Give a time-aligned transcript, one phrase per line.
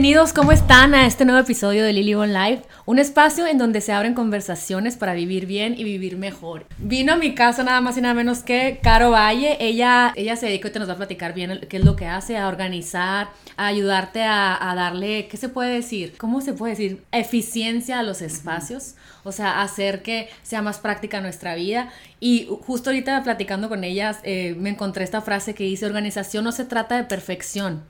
[0.00, 2.62] Bienvenidos, ¿cómo están a este nuevo episodio de Lily One Life?
[2.86, 6.64] Un espacio en donde se abren conversaciones para vivir bien y vivir mejor.
[6.78, 9.58] Vino a mi casa nada más y nada menos que Caro Valle.
[9.60, 12.06] Ella, ella se dedica y te nos va a platicar bien qué es lo que
[12.06, 13.28] hace, a organizar,
[13.58, 16.14] a ayudarte a, a darle, ¿qué se puede decir?
[16.16, 17.02] ¿Cómo se puede decir?
[17.12, 18.94] Eficiencia a los espacios.
[19.22, 21.90] O sea, hacer que sea más práctica nuestra vida.
[22.20, 26.52] Y justo ahorita platicando con ellas, eh, me encontré esta frase que dice, organización no
[26.52, 27.82] se trata de perfección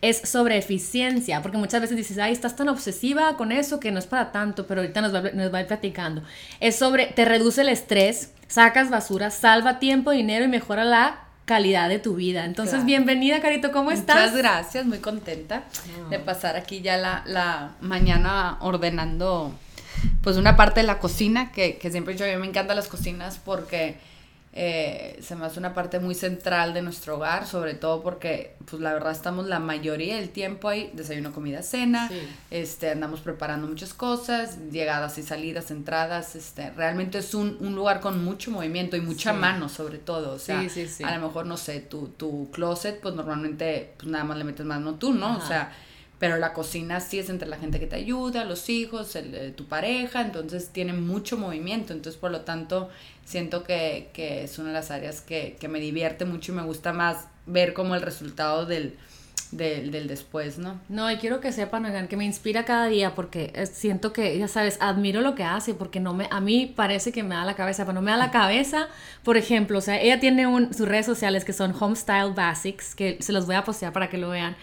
[0.00, 3.98] es sobre eficiencia, porque muchas veces dices, ay, estás tan obsesiva con eso que no
[3.98, 6.22] es para tanto, pero ahorita nos va, nos va a ir platicando.
[6.60, 11.88] Es sobre, te reduce el estrés, sacas basura, salva tiempo, dinero y mejora la calidad
[11.88, 12.44] de tu vida.
[12.44, 14.16] Entonces, bienvenida, Carito, ¿cómo estás?
[14.16, 15.64] Muchas gracias, muy contenta
[16.10, 16.24] de ah.
[16.24, 19.54] pasar aquí ya la, la, mañana ordenando
[20.22, 22.86] pues una parte de la cocina, que, que siempre yo, a mí me encantan las
[22.86, 23.96] cocinas porque
[24.60, 28.82] eh, se me hace una parte muy central de nuestro hogar, sobre todo porque, pues
[28.82, 32.10] la verdad, estamos la mayoría del tiempo ahí, desayuno, comida, cena,
[32.50, 38.00] este, andamos preparando muchas cosas, llegadas y salidas, entradas, este, realmente es un, un lugar
[38.00, 40.60] con mucho movimiento y mucha mano, sobre todo, o sea,
[41.04, 44.66] a lo mejor, no sé, tu, tu closet, pues normalmente, pues nada más le metes
[44.66, 45.38] mano tú, ¿no?
[45.38, 45.72] O sea,
[46.18, 49.50] pero la cocina sí es entre la gente que te ayuda, los hijos, el, eh,
[49.52, 52.88] tu pareja, entonces tiene mucho movimiento, entonces por lo tanto
[53.28, 56.62] siento que, que es una de las áreas que, que, me divierte mucho y me
[56.62, 58.96] gusta más ver como el resultado del,
[59.50, 60.80] del, del después, ¿no?
[60.88, 64.48] No, y quiero que sepan, oigan, que me inspira cada día porque siento que, ya
[64.48, 67.54] sabes, admiro lo que hace porque no me, a mí parece que me da la
[67.54, 68.88] cabeza, pero no me da la cabeza,
[69.24, 73.18] por ejemplo, o sea, ella tiene un, sus redes sociales que son Homestyle Basics, que
[73.20, 74.56] se los voy a postear para que lo vean,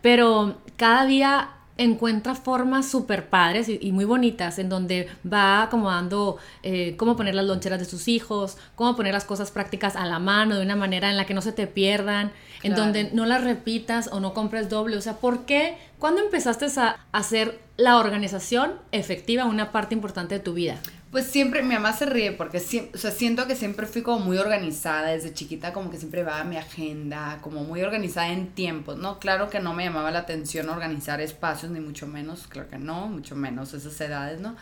[0.00, 6.96] pero cada día encuentra formas súper padres y, muy bonitas en donde va acomodando eh,
[6.96, 10.56] cómo poner las loncheras de sus hijos, cómo poner las cosas prácticas a la mano
[10.56, 12.32] de una manera en la que no se te pierdan,
[12.62, 14.96] en donde no las repitas o no compres doble.
[14.96, 15.76] O sea, ¿por qué?
[15.98, 20.78] ¿Cuándo empezaste a hacer la organización efectiva una parte importante de tu vida?
[21.12, 25.34] Pues siempre, mi mamá se ríe porque siento que siempre fui como muy organizada desde
[25.34, 29.18] chiquita, como que siempre va a mi agenda, como muy organizada en tiempos, ¿no?
[29.18, 33.08] Claro que no me llamaba la atención organizar espacios, ni mucho menos, claro que no,
[33.08, 34.56] mucho menos esas edades, ¿no?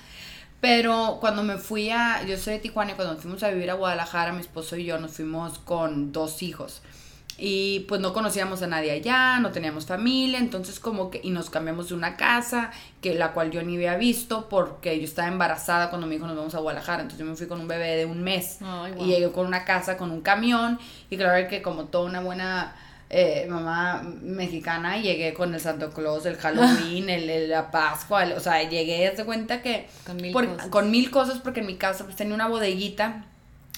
[0.60, 3.74] Pero cuando me fui a, yo soy de Tijuana y cuando fuimos a vivir a
[3.74, 6.82] Guadalajara, mi esposo y yo nos fuimos con dos hijos
[7.40, 11.48] y pues no conocíamos a nadie allá, no teníamos familia, entonces como que, y nos
[11.48, 12.70] cambiamos de una casa,
[13.00, 16.36] que la cual yo ni había visto porque yo estaba embarazada cuando mi hijo nos
[16.36, 18.58] vamos a Guadalajara, entonces yo me fui con un bebé de un mes
[18.98, 22.76] y llegué con una casa, con un camión y claro que como toda una buena...
[23.12, 28.62] Eh, mamá mexicana, llegué con el Santo Claus, el Halloween, el, la Pascua, o sea,
[28.62, 30.66] llegué, de cuenta que con mil, cosas.
[30.68, 33.24] con mil cosas porque en mi casa pues tenía una bodeguita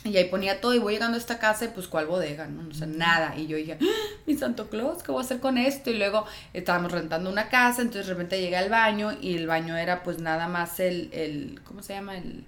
[0.04, 2.68] y ahí ponía todo y voy llegando a esta casa y pues cuál bodega, ¿no?
[2.68, 3.36] O sea, nada.
[3.36, 3.84] Y yo dije, ¡Ah,
[4.26, 5.90] mi Santo Claus, ¿qué voy a hacer con esto?
[5.90, 9.76] Y luego estábamos rentando una casa, entonces de repente llegué al baño y el baño
[9.76, 12.18] era pues nada más el, el ¿cómo se llama?
[12.18, 12.44] El,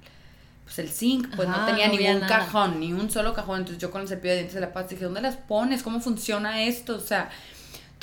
[0.64, 3.60] pues el zinc, pues no tenía ningún cajón, ni un solo cajón.
[3.60, 5.82] Entonces yo con el cepillo de dientes de la paz dije, ¿dónde las pones?
[5.82, 6.96] ¿Cómo funciona esto?
[6.96, 7.30] O sea,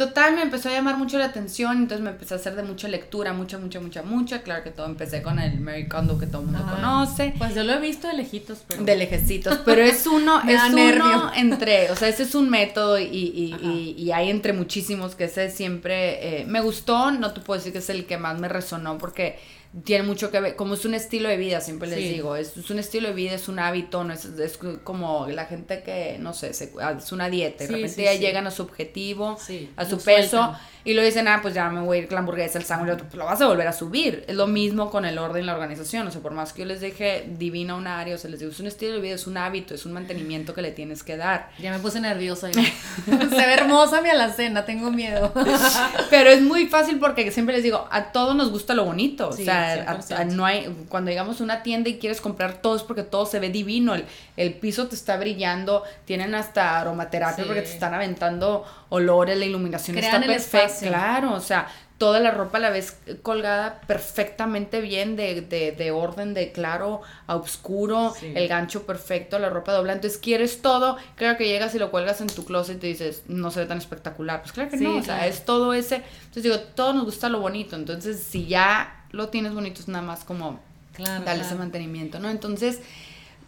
[0.01, 2.87] Total, me empezó a llamar mucho la atención, entonces me empecé a hacer de mucha
[2.87, 4.41] lectura, mucha, mucha, mucha, mucha.
[4.41, 7.35] Claro que todo empecé con el Mary Kondo que todo el mundo conoce.
[7.37, 8.83] Pues yo lo he visto de lejitos, pero...
[8.83, 13.03] De lejecitos, pero es uno, es uno entre, o sea, ese es un método y,
[13.05, 17.71] y, y, hay entre muchísimos que ese siempre eh, me gustó, no te puedo decir
[17.71, 19.37] que es el que más me resonó porque
[19.85, 22.79] tiene mucho que ver, como es un estilo de vida, siempre les digo, es, un
[22.79, 26.51] estilo de vida, es un hábito, no es, es como la gente que, no sé,
[26.81, 29.37] ah, es una dieta, de repente ya llegan a su objetivo,
[29.77, 30.53] a su peso,
[30.83, 32.97] y lo dicen, ah, pues ya me voy a ir con la hamburguesa, el sándwich,
[32.97, 34.25] pues lo vas a volver a subir.
[34.27, 36.65] Es lo mismo con el orden y la organización, o sea, por más que yo
[36.65, 39.27] les deje divina un área, o sea, les digo, es un estilo de vida, es
[39.27, 41.49] un hábito, es un mantenimiento que le tienes que dar.
[41.59, 42.51] Ya me puse nerviosa.
[43.05, 45.31] Se ve hermosa mi alacena, tengo miedo.
[46.09, 49.33] Pero es muy fácil porque siempre les digo, a todos nos gusta lo bonito, o
[49.33, 49.99] sea,
[50.31, 53.39] no hay, cuando llegamos a una tienda y quieres comprar todo es porque todo se
[53.39, 54.05] ve divino, el,
[54.37, 59.97] el piso te está brillando, tienen hasta aromaterapia porque te están aventando olores, la iluminación
[59.97, 65.71] está perfecta Claro, o sea, toda la ropa la ves colgada perfectamente bien, de, de,
[65.71, 69.97] de orden, de claro a oscuro, el gancho perfecto, la ropa doblada.
[69.97, 73.51] Entonces quieres todo, claro que llegas y lo cuelgas en tu closet y dices, no
[73.51, 74.41] se ve tan espectacular.
[74.41, 75.97] Pues claro que no, o sea, es todo ese.
[75.97, 77.75] Entonces digo, todo nos gusta lo bonito.
[77.75, 80.59] Entonces, si ya lo tienes bonito, es nada más como
[80.97, 82.29] darle ese mantenimiento, ¿no?
[82.29, 82.79] Entonces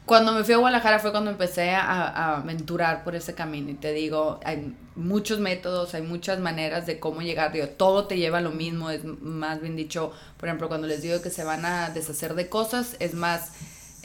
[0.05, 3.69] cuando me fui a Guadalajara fue cuando empecé a, aventurar por ese camino.
[3.69, 8.17] Y te digo, hay muchos métodos, hay muchas maneras de cómo llegar, digo, todo te
[8.17, 11.44] lleva a lo mismo, es más bien dicho, por ejemplo, cuando les digo que se
[11.44, 13.51] van a deshacer de cosas, es más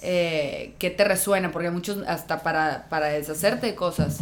[0.00, 4.19] eh, qué te resuena, porque muchos hasta para, para deshacerte de cosas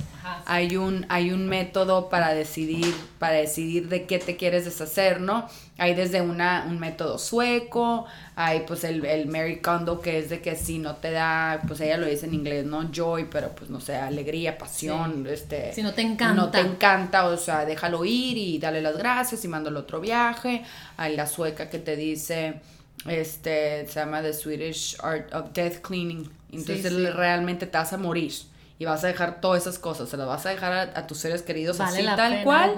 [0.46, 5.46] hay un, hay un método para decidir, para decidir de qué te quieres deshacer, ¿no?
[5.78, 10.40] Hay desde una, un método sueco, hay pues el, el Mary Kondo que es de
[10.40, 12.90] que si no te da, pues ella lo dice en inglés, ¿no?
[12.90, 15.72] Joy, pero pues no sé, alegría, pasión, este...
[15.72, 16.34] Si no te encanta.
[16.34, 20.64] No te encanta, o sea, déjalo ir y dale las gracias y mándalo otro viaje.
[20.96, 22.60] Hay la sueca que te dice
[23.06, 26.30] este, se llama The Swedish Art of Death Cleaning.
[26.52, 28.32] Entonces realmente te vas a morir
[28.78, 31.42] y vas a dejar todas esas cosas, se las vas a dejar a, tus seres
[31.42, 32.74] queridos así tal cual.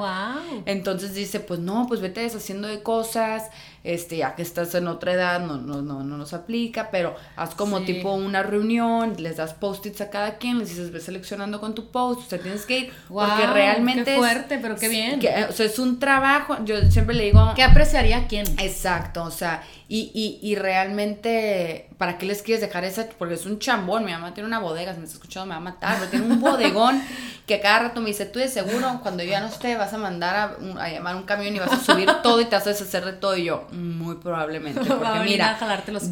[0.64, 3.50] Entonces dice, pues no, pues vete deshaciendo de cosas,
[3.88, 7.54] este, ya que estás en otra edad, no, no, no, no nos aplica, pero haz
[7.54, 11.74] como tipo una reunión, les das post-its a cada quien, les dices, ve seleccionando con
[11.74, 15.20] tu post, sea, tienes que ir, porque realmente qué fuerte, pero qué bien.
[15.48, 17.52] o sea, es un trabajo, yo siempre le digo...
[17.56, 18.46] ¿Qué apreciaría quién?
[18.58, 23.06] Exacto, o sea, y, y, y realmente, ¿para qué les quieres dejar esa?
[23.18, 25.56] Porque es un chambón, mi mamá tiene una bodega, si me está escuchando me va
[25.56, 27.02] a matar, pero tiene un bodegón
[27.46, 29.98] que cada rato me dice, tú de seguro, cuando yo ya no esté, vas a
[29.98, 32.70] mandar a, a llamar un camión y vas a subir todo y te vas a
[32.70, 34.80] deshacer de todo, y yo, muy probablemente.
[34.84, 35.58] Porque mira,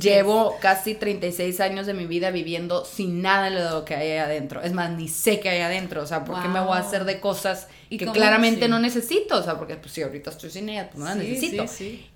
[0.01, 4.19] llevo casi 36 años de mi vida viviendo sin nada de lo que hay ahí
[4.19, 4.63] adentro.
[4.63, 6.03] Es más, ni sé qué hay adentro.
[6.03, 9.39] O sea, ¿por qué me voy a hacer de cosas que claramente no necesito?
[9.39, 11.65] O sea, porque pues si ahorita estoy sin ella, pues no las necesito.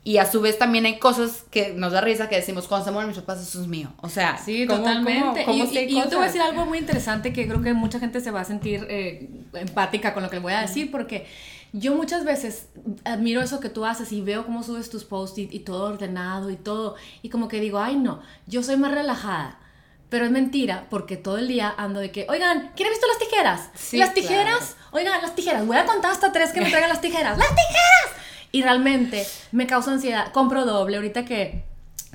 [0.05, 2.91] y a su vez también hay cosas que nos da risa que decimos, cuando se
[2.93, 3.93] mueren mis papás, eso es mío.
[3.99, 5.45] O sea, sí, totalmente.
[5.51, 8.31] y, yo te voy a decir algo muy interesante que creo que mucha gente se
[8.31, 11.27] va a sentir eh, empática con lo que le voy a decir, porque
[11.73, 12.69] yo muchas veces
[13.05, 16.57] admiro eso que tú haces y veo cómo subes tus posts y, todo ordenado y
[16.57, 16.97] todo.
[17.23, 19.60] Y como que digo, ay no, yo soy más relajada.
[20.11, 23.19] Pero es mentira, porque todo el día ando de que, oigan, ¿quién ha visto las
[23.19, 23.71] tijeras?
[23.93, 27.39] las tijeras, oigan, las tijeras, voy a contar hasta tres que me traigan las tijeras.
[27.39, 28.21] ¡Las tijeras!
[28.53, 30.33] Y realmente me causa ansiedad.
[30.33, 30.97] Compro doble.
[30.97, 31.65] Ahorita que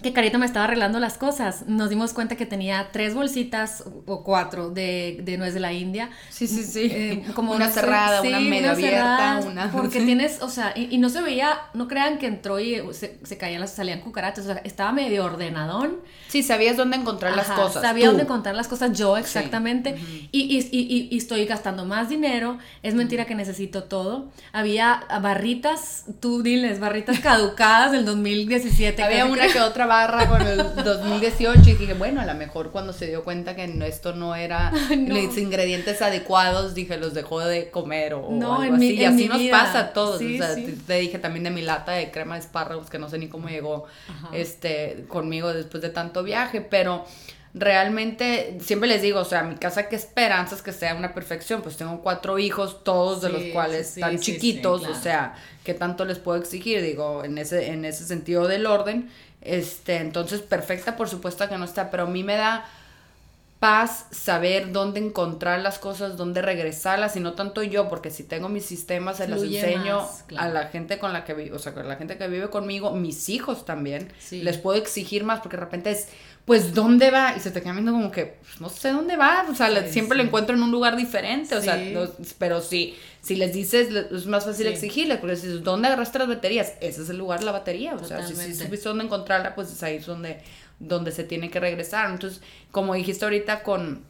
[0.01, 4.24] que Carito me estaba arreglando las cosas, nos dimos cuenta que tenía tres bolsitas o
[4.24, 6.09] cuatro de, de nuez de la India.
[6.30, 6.89] Sí, sí, sí.
[6.92, 9.71] Eh, como una cerrada, una medio abierta, una.
[9.71, 13.38] Porque tienes, o sea, y, no se veía, no crean que entró y se, se
[13.38, 15.97] caían las, salían cucarachas, o sea, estaba medio ordenadón.
[16.27, 17.81] Sí, sabías dónde encontrar las cosas.
[17.81, 19.95] Sabía dónde encontrar las cosas yo, exactamente.
[20.31, 22.57] y, y, y, y, estoy gastando más dinero.
[22.83, 24.30] Es mentira que necesito todo.
[24.51, 29.01] Había barritas, tú diles, barritas caducadas del 2017.
[29.01, 32.94] Había una que otra barra con el 2018 y dije, bueno, a lo mejor cuando
[32.94, 34.72] se dio cuenta que esto no era
[35.08, 38.94] los ingredientes adecuados, dije, los dejó de comer o, no, algo así.
[38.96, 40.16] y así nos pasa a todos.
[40.16, 43.18] o sea, te, dije también de mi lata de crema de espárragos que no sé
[43.18, 43.86] ni cómo llegó
[44.34, 47.06] este conmigo después de tanto viaje, pero
[47.56, 51.78] realmente siempre les digo, o sea, mi casa qué esperanzas que sea una perfección, pues
[51.78, 56.38] tengo cuatro hijos, todos de los cuales están chiquitos, o sea, ¿qué tanto les puedo
[56.38, 56.81] exigir?
[56.81, 59.10] Digo, en ese, en ese sentido del orden,
[59.45, 62.65] este, entonces perfecta por supuesto que no está, pero a mí me da
[63.59, 68.50] paz saber dónde encontrar las cosas, dónde regresarlas y no tanto yo, porque si tengo
[68.50, 70.07] mis sistemas se los enseño
[70.38, 72.92] a la gente con la que vivo, o sea, con la gente que vive conmigo,
[72.92, 76.09] mis hijos también, les puedo exigir más porque de repente es
[76.45, 77.33] pues ¿dónde va?
[77.36, 80.15] Y se te queda viendo como que, pues, no sé dónde va, o sea, siempre
[80.15, 81.80] lo encuentro en un lugar diferente, o sea,
[82.38, 86.74] pero sí, si les dices, es más fácil exigirle, porque si ¿dónde agarraste las baterías?
[86.81, 89.71] Ese es el lugar de la batería, o sea, si, si supiste dónde encontrarla, pues
[89.71, 90.39] es ahí donde,
[90.80, 92.11] donde se tiene que regresar.
[92.11, 94.04] Entonces, como dijiste ahorita con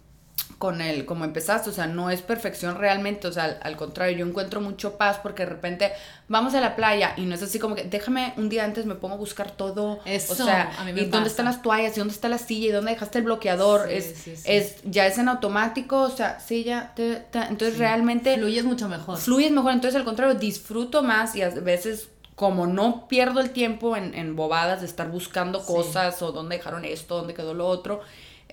[0.58, 4.26] con él, como empezaste, o sea, no es perfección realmente, o sea, al, contrario, yo
[4.26, 5.92] encuentro mucho paz porque de repente
[6.28, 8.96] vamos a la playa y no es así como que déjame un día antes me
[8.96, 12.30] pongo a buscar todo, Eso, o sea, y dónde están las toallas, y dónde está
[12.30, 16.40] la silla, y dónde dejaste el bloqueador, es, es, ya es en automático, o sea,
[16.40, 18.36] sí, ya, entonces realmente...
[18.36, 19.18] Fluyes mucho mejor.
[19.18, 23.96] Fluyes mejor, entonces al contrario, disfruto más y a veces como no pierdo el tiempo
[23.96, 28.02] en, en bobadas de estar buscando cosas o dónde dejaron esto, dónde quedó lo otro,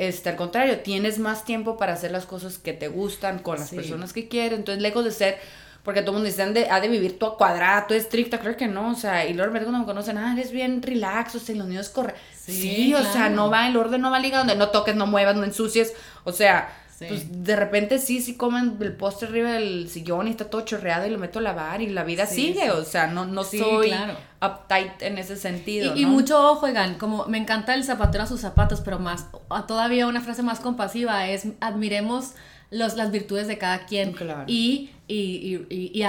[0.08, 3.70] este, al contrario, tienes más tiempo para hacer las cosas que te gustan con las
[3.70, 4.58] personas que quieres.
[4.58, 5.38] Entonces, lejos de ser,
[5.84, 8.66] porque todo el mundo dice, de, ha de vivir todo cuadrado, todo estricta, creo que
[8.66, 11.68] no, o sea, y luego cuando me conocen, ah, eres bien relax, o sea, los
[11.68, 12.16] niños corren.
[12.36, 15.36] Sí, o sea, no va, el orden no va ligado, donde no toques, no muevas,
[15.36, 15.92] no ensucies,
[16.24, 16.72] o sea,
[17.08, 21.06] pues de repente sí, sí comen el postre arriba del sillón y está todo chorreado
[21.06, 23.92] y lo meto a lavar y la vida sigue, o sea, no, no soy
[24.40, 25.96] uptight en ese sentido.
[25.96, 29.26] Y, mucho ojo, oigan, como me encanta el zapatero a sus zapatos, pero más,
[29.66, 32.32] todavía una frase más compasiva es admiremos
[32.70, 34.14] los, las virtudes de cada quien.
[34.46, 36.04] Y, y, y,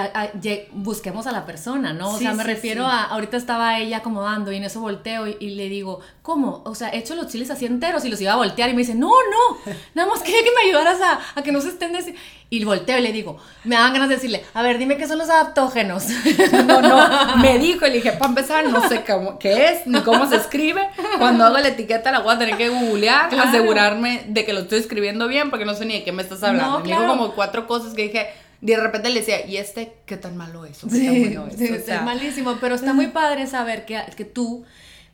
[0.72, 2.12] busquemos a la persona, ¿no?
[2.12, 5.68] O sea, me refiero a, ahorita estaba ella acomodando y en eso volteo y, le
[5.70, 6.62] digo, ¿cómo?
[6.66, 8.80] O sea, he hecho los chiles así enteros y los iba a voltear y me
[8.80, 11.94] dice, no, no, nada más quería que me ayudaras a, a que no se estén...
[12.50, 15.18] Y volteo y le digo, me dan ganas de decirle, a ver, dime qué son
[15.18, 16.06] los adaptógenos.
[16.68, 20.00] No, no, me dijo y le dije, para empezar, no sé cómo, qué es, ni
[20.02, 20.88] cómo se escribe.
[21.18, 24.80] Cuando hago la etiqueta la voy a tener que googlear, asegurarme de que lo estoy
[24.80, 26.80] escribiendo bien, porque no sé ni de qué me estás hablando.
[26.80, 28.30] me dijo como cuatro cosas que dije,
[28.64, 30.78] de repente le decía, ¿y este qué tan malo es?
[30.78, 32.02] sí, es?
[32.04, 34.64] malísimo, pero está muy padre saber que, que tú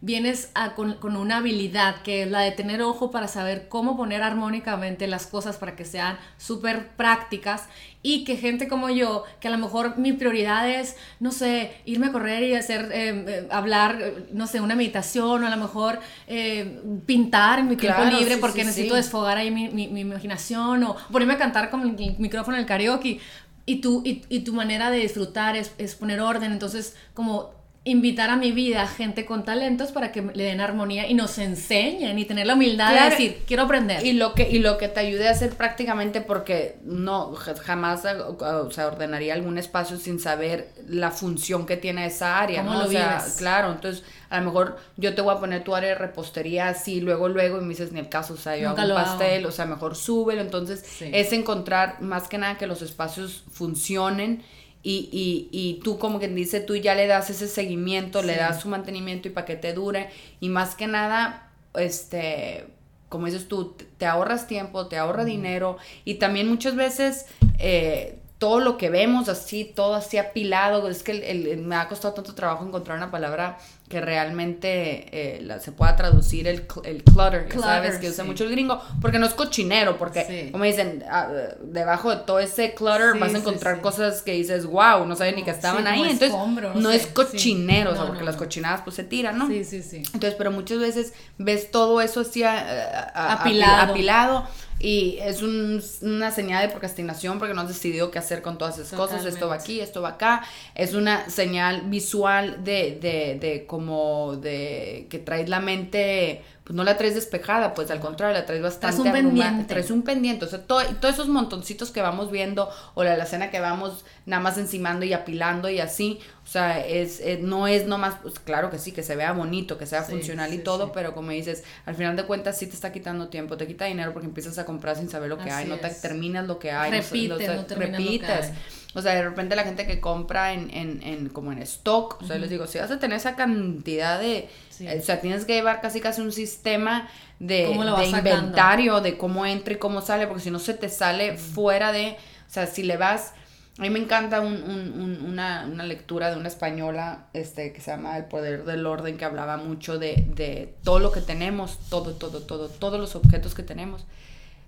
[0.02, 5.08] vienes con, una habilidad que es la de tener ojo para saber cómo poner armónicamente
[5.08, 7.64] las cosas para que sean súper prácticas
[8.02, 12.08] y que gente como yo, que a lo mejor mi prioridad es, no sé, irme
[12.08, 14.00] a correr y hacer, eh, eh, hablar,
[14.32, 18.64] no sé, una meditación o a lo mejor eh, pintar en mi tiempo libre porque
[18.64, 22.68] necesito desfogar ahí mi, mi, imaginación o ponerme a cantar con el micrófono en el
[22.68, 23.20] karaoke.
[23.66, 27.59] Y tu, y, y tu manera de disfrutar es, es poner orden, entonces como
[27.90, 32.18] invitar a mi vida gente con talentos para que le den armonía y nos enseñen
[32.18, 34.06] y tener la humildad de decir, quiero aprender.
[34.06, 38.72] Y lo que y lo que te ayude a hacer prácticamente porque no jamás o
[38.72, 42.80] sea, ordenaría algún espacio sin saber la función que tiene esa área, ¿no?
[42.80, 45.96] o sea, claro, entonces a lo mejor yo te voy a poner tu área de
[45.96, 48.94] repostería así luego luego y me dices ni el caso, o sea, yo hago un
[48.94, 54.44] pastel, o sea, mejor súbelo, entonces es encontrar más que nada que los espacios funcionen
[54.82, 58.62] y, y, y, tú como quien dice, tú ya le das ese seguimiento, le das
[58.62, 60.10] su mantenimiento y para que te dure.
[60.40, 62.68] Y más que nada, este,
[63.10, 65.78] como dices tú, te ahorras tiempo, te ahorra dinero.
[66.06, 67.26] Y también muchas veces
[67.58, 72.34] eh, todo lo que vemos así, todo así apilado, es que me ha costado tanto
[72.34, 73.58] trabajo encontrar una palabra
[73.90, 77.98] que realmente eh, se pueda traducir el, el clutter, ¿sabes?
[77.98, 81.28] Que usa mucho el gringo, porque no es cochinero, porque, como dicen, ah,
[81.64, 85.44] debajo de todo ese clutter vas a encontrar cosas que dices, wow, no sabía ni
[85.44, 86.32] que estaban ahí, entonces
[86.76, 89.48] no es cochinero, o sea, porque las cochinadas pues se tiran, ¿no?
[89.48, 89.98] Sí, sí, sí.
[89.98, 93.92] Entonces, pero muchas veces ves todo eso así apilado.
[93.92, 94.48] apilado
[94.80, 98.98] y es una señal de procrastinación porque no has decidido qué hacer con todas esas
[98.98, 99.26] cosas.
[99.26, 100.44] Esto va aquí, esto va acá.
[100.74, 106.84] Es una señal visual de, de, de como de que traes la mente pues no
[106.84, 109.64] la traes despejada, pues al contrario, la traes bastante traes un pendiente.
[109.66, 113.50] Traes un pendiente, o sea, todo, todos esos montoncitos que vamos viendo o la escena
[113.50, 117.86] que vamos nada más encimando y apilando y así, o sea, es, eh, no es
[117.86, 121.14] nomás, pues claro que sí, que se vea bonito, que sea funcional y todo, pero
[121.14, 124.26] como dices, al final de cuentas sí te está quitando tiempo, te quita dinero porque
[124.26, 127.48] empiezas a comprar sin saber lo que hay, no te terminas lo que hay, repites,
[127.48, 128.52] no, repites.
[128.96, 132.26] O sea, de repente la gente que compra en, en, en como en stock, o
[132.26, 134.50] sea, les digo, si vas a tener esa cantidad de
[134.88, 139.76] o sea, tienes que llevar casi casi un sistema de, de inventario de cómo entra
[139.76, 142.98] y cómo sale, porque si no se te sale fuera de, o sea, si le
[142.98, 143.34] vas,
[143.80, 147.92] a mí me encanta un, un, una, una, lectura de una española este, que se
[147.92, 152.14] llama El Poder del Orden, que hablaba mucho de, de todo lo que tenemos, todo,
[152.16, 154.06] todo, todo, todos los objetos que tenemos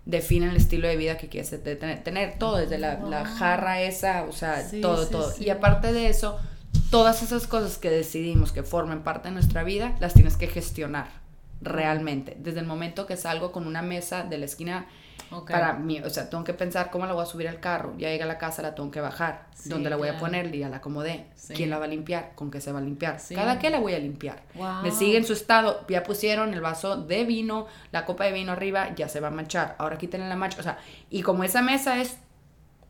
[0.05, 4.23] definen el estilo de vida que quieres tener, tener todo, desde la, la jarra esa,
[4.23, 5.33] o sea, todo, todo.
[5.41, 6.39] Y aparte de eso,
[6.89, 11.09] todas esas cosas que decidimos que formen parte de nuestra vida, las tienes que gestionar
[11.61, 12.37] realmente.
[12.39, 14.87] Desde el momento que salgo con una mesa de la esquina
[15.47, 18.09] para mí, o sea, tengo que pensar cómo la voy a subir al carro, ya
[18.09, 20.77] llega a la casa, la tengo que bajar, dónde la voy a poner, ya la
[20.77, 23.79] acomodé, quién la va a limpiar, con qué se va a limpiar, cada qué la
[23.79, 24.43] voy a limpiar.
[24.83, 28.51] Me sigue en su estado, ya pusieron el vaso de vino, la copa de vino
[28.51, 30.77] arriba, ya se va a manchar, ahora quítenle la mancha, o sea,
[31.09, 32.17] y como esa mesa es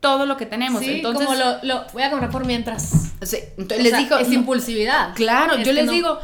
[0.02, 0.82] todo lo que tenemos.
[0.82, 3.12] Sí, entonces, como lo, voy a comprar por mientras.
[3.22, 4.18] Sí, entonces les digo.
[4.18, 5.14] Es impulsividad.
[5.14, 6.18] Claro, yo les digo,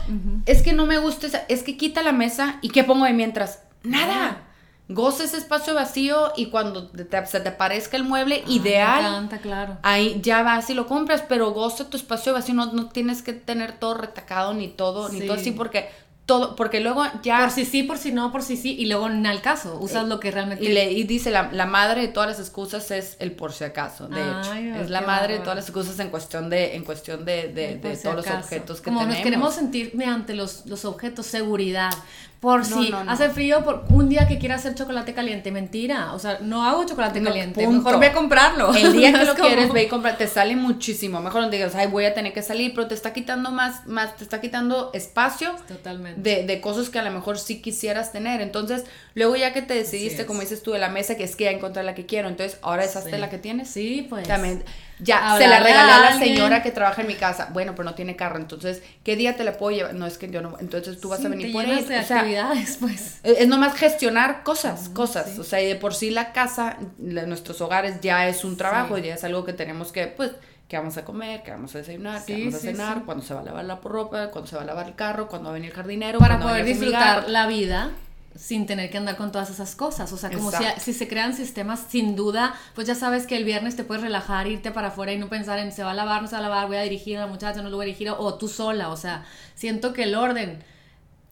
[0.47, 3.13] es que no me gusta, esa, es que quita la mesa y ¿qué pongo de
[3.13, 3.63] mientras?
[3.85, 4.48] Nada.
[4.89, 6.91] Goza ese espacio vacío y cuando
[7.27, 9.77] se te parezca el mueble ah, ideal, me encanta, claro.
[9.83, 13.35] ahí ya vas y lo compras, pero goza tu espacio vacío, no, no tienes que
[13.35, 15.91] tener todo retacado ni todo, ni todo así, porque
[16.29, 17.41] todo, porque luego ya...
[17.41, 20.07] Por si sí, por si no, por si sí, y luego en el caso, usas
[20.07, 20.63] lo que realmente...
[20.63, 23.65] Y, le, y dice, la, la, madre de todas las excusas es el por si
[23.65, 24.55] acaso, de hecho.
[24.79, 27.97] Es la madre de todas las excusas en cuestión de, en cuestión de, de, de
[27.97, 29.17] todos los objetos que Como tenemos.
[29.17, 31.93] nos queremos sentir mediante los, los objetos, seguridad,
[32.41, 36.13] por si hace frío, por un día que quiera hacer chocolate caliente, mentira.
[36.13, 37.67] O sea, no hago chocolate caliente.
[37.67, 38.73] Mejor ve a comprarlo.
[38.75, 40.17] El día que lo quieres, ve y compra.
[40.17, 41.21] Te sale muchísimo.
[41.21, 44.17] Mejor no digas, ay, voy a tener que salir, pero te está quitando más, más
[44.17, 45.57] te está quitando espacio.
[45.67, 46.21] Totalmente.
[46.21, 48.41] de, de, cosas que a lo mejor sí quisieras tener.
[48.41, 51.45] Entonces, luego ya que te decidiste, como dices tú, de la mesa, que es que
[51.45, 53.69] ya encontré la que quiero, entonces, ¿ahora es hasta la que tienes?
[53.69, 54.29] Sí, pues.
[54.29, 54.63] También,
[55.01, 57.49] ya, se la regalé a la señora que trabaja en mi casa.
[57.53, 59.95] Bueno, pero no tiene carro, entonces, ¿qué día te la puedo llevar?
[59.95, 61.85] No, es que yo no, entonces tú vas a venir por ahí.
[61.85, 63.21] De actividades, pues.
[63.23, 65.39] Es, nomás gestionar cosas, cosas.
[65.39, 69.15] O sea, y de por sí la casa, nuestros hogares ya es un trabajo, ya
[69.15, 70.33] es algo que tenemos que, pues,
[70.69, 73.41] qué vamos a comer, qué vamos a desayunar, qué vamos a cenar, cuándo se va
[73.41, 75.71] a lavar la ropa, cuándo se va a lavar el carro, cuándo va a venir
[75.71, 76.19] el jardinero.
[76.19, 77.93] Para poder disfrutar la vida
[78.39, 80.13] sin tener que andar con todas esas cosas.
[80.13, 83.45] O sea, como si, si, se crean sistemas, sin duda, pues ya sabes que el
[83.45, 86.23] viernes te puedes relajar, irte para afuera y no pensar en se va a lavar,
[86.23, 87.87] no se va a lavar, voy a dirigir a la muchacha, no lo voy a
[87.87, 88.91] dirigir, o tú sola.
[88.91, 90.63] O sea, siento que el orden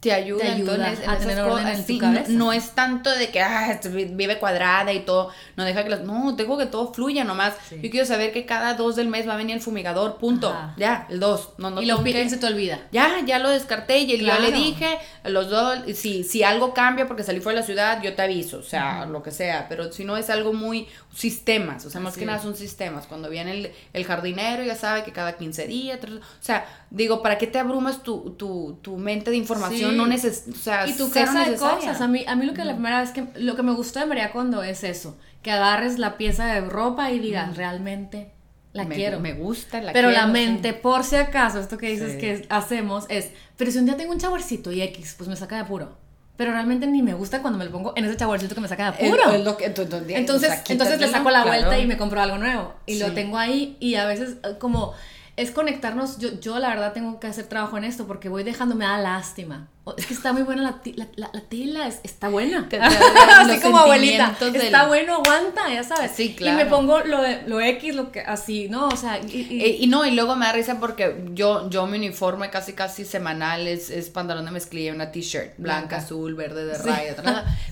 [0.00, 0.44] te ayuda,
[1.06, 2.30] a tener orden en tu cabeza.
[2.30, 6.36] No, es tanto de que ah, vive cuadrada y todo, no deja que las, no,
[6.36, 7.54] tengo que todo fluya nomás.
[7.70, 10.54] Yo quiero saber que cada dos del mes va a venir el fumigador, punto.
[10.76, 11.50] Ya, el dos.
[11.58, 12.80] No, no y lo que, se te olvida.
[12.92, 17.22] Ya, ya lo descarté y ya le dije, los dos, si, si algo cambia porque
[17.22, 20.04] salí fuera de la ciudad, yo te aviso, o sea, lo que sea, pero si
[20.04, 23.06] no es algo muy sistemas, o sea, más que nada son sistemas.
[23.06, 27.38] Cuando viene el, el, jardinero, ya sabe que cada 15 días, o sea, digo, ¿para
[27.38, 29.85] qué te abrumas tu, tu, tu mente de información?
[29.92, 32.00] No o sea, y tu casa de cosas.
[32.00, 34.06] A mí, a mí lo que la primera vez que, lo que me gustó de
[34.06, 38.32] María Condo es eso, que agarres la pieza de ropa y digas, realmente
[38.72, 39.20] la quiero.
[39.20, 43.30] Me gusta, la Pero la mente, por si acaso, esto que dices que hacemos es,
[43.56, 46.52] pero si un día tengo un chaborcito y X, pues me saca de apuro pero
[46.52, 49.06] realmente ni me gusta cuando me lo pongo en ese chaborcito que me saca de
[49.06, 49.32] apuro.
[50.08, 52.74] entonces, entonces le saco la vuelta y me compro algo nuevo.
[52.86, 54.92] Y lo tengo ahí y a veces eh, como
[55.36, 58.74] es conectarnos, yo, yo la verdad tengo que hacer trabajo en esto porque voy dejando,
[58.74, 59.68] me da lástima.
[59.96, 60.80] Es que está muy buena la,
[61.14, 62.68] la, la, tela, está buena.
[63.38, 64.34] así como abuelita.
[64.54, 66.10] Está bueno, aguanta, ya sabes.
[66.10, 66.58] Sí, claro.
[66.58, 68.88] Y me pongo lo, lo X, lo que así, ¿no?
[68.88, 69.20] O sea.
[69.20, 73.04] Y, y, no, y luego me da risa porque yo, yo mi uniforme casi casi
[73.04, 77.14] semanal es, es pantalón de mezclilla, una t-shirt blanca, azul, verde de raya.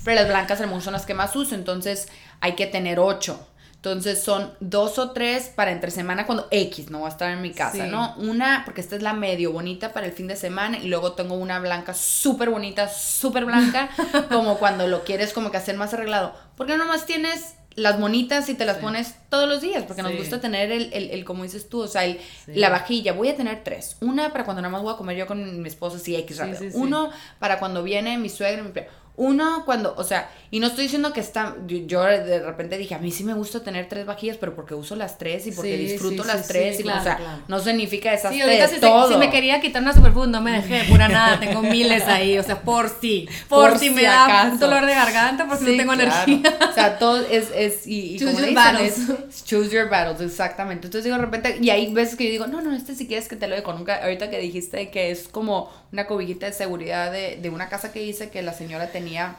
[0.05, 2.09] Pero las blancas son las que más uso, entonces
[2.41, 3.45] hay que tener ocho.
[3.85, 7.43] Entonces son dos o tres para entre semana cuando X no va a estar en
[7.43, 8.15] mi casa, ¿no?
[8.17, 11.35] Una, porque esta es la medio bonita para el fin de semana y luego tengo
[11.35, 13.91] una blanca súper bonita, súper blanca,
[14.31, 16.35] como cuando lo quieres como que hacer más arreglado.
[16.57, 20.41] Porque nomás tienes las bonitas y te las pones todos los días, porque nos gusta
[20.41, 23.13] tener el, el, el, como dices tú, o sea, el, la vajilla.
[23.13, 23.99] Voy a tener tres.
[24.01, 26.63] Una para cuando nada más voy a comer yo con mi esposa, sí, X rápido.
[26.73, 28.73] Uno para cuando viene mi suegra, mi
[29.17, 32.99] uno cuando, o sea, y no estoy diciendo que está, yo, de repente dije, a
[32.99, 36.25] mí sí me gusta tener tres vajillas, pero porque uso las tres y porque disfruto
[36.25, 39.09] las tres, y, o sea, no significa esas tres, si, todo.
[39.09, 42.43] si me quería quitar una superfood, no me dejé pura nada, tengo miles ahí, o
[42.43, 46.59] sea, por si, por, si me da un dolor de garganta, porque no tengo energía.
[46.69, 49.45] O sea, todo es, es y, choose your battles.
[49.45, 50.89] choose your battles, exactamente.
[50.89, 53.29] Entonces digo, de repente, y hay veces que yo digo, no, no, este si quieres
[53.29, 57.13] que te lo dejo, nunca, ahorita que dijiste que es como una cobijita de seguridad
[57.13, 59.37] de, de una casa que hice que la señora tenía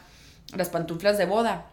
[0.55, 1.65] las pantuflas de boda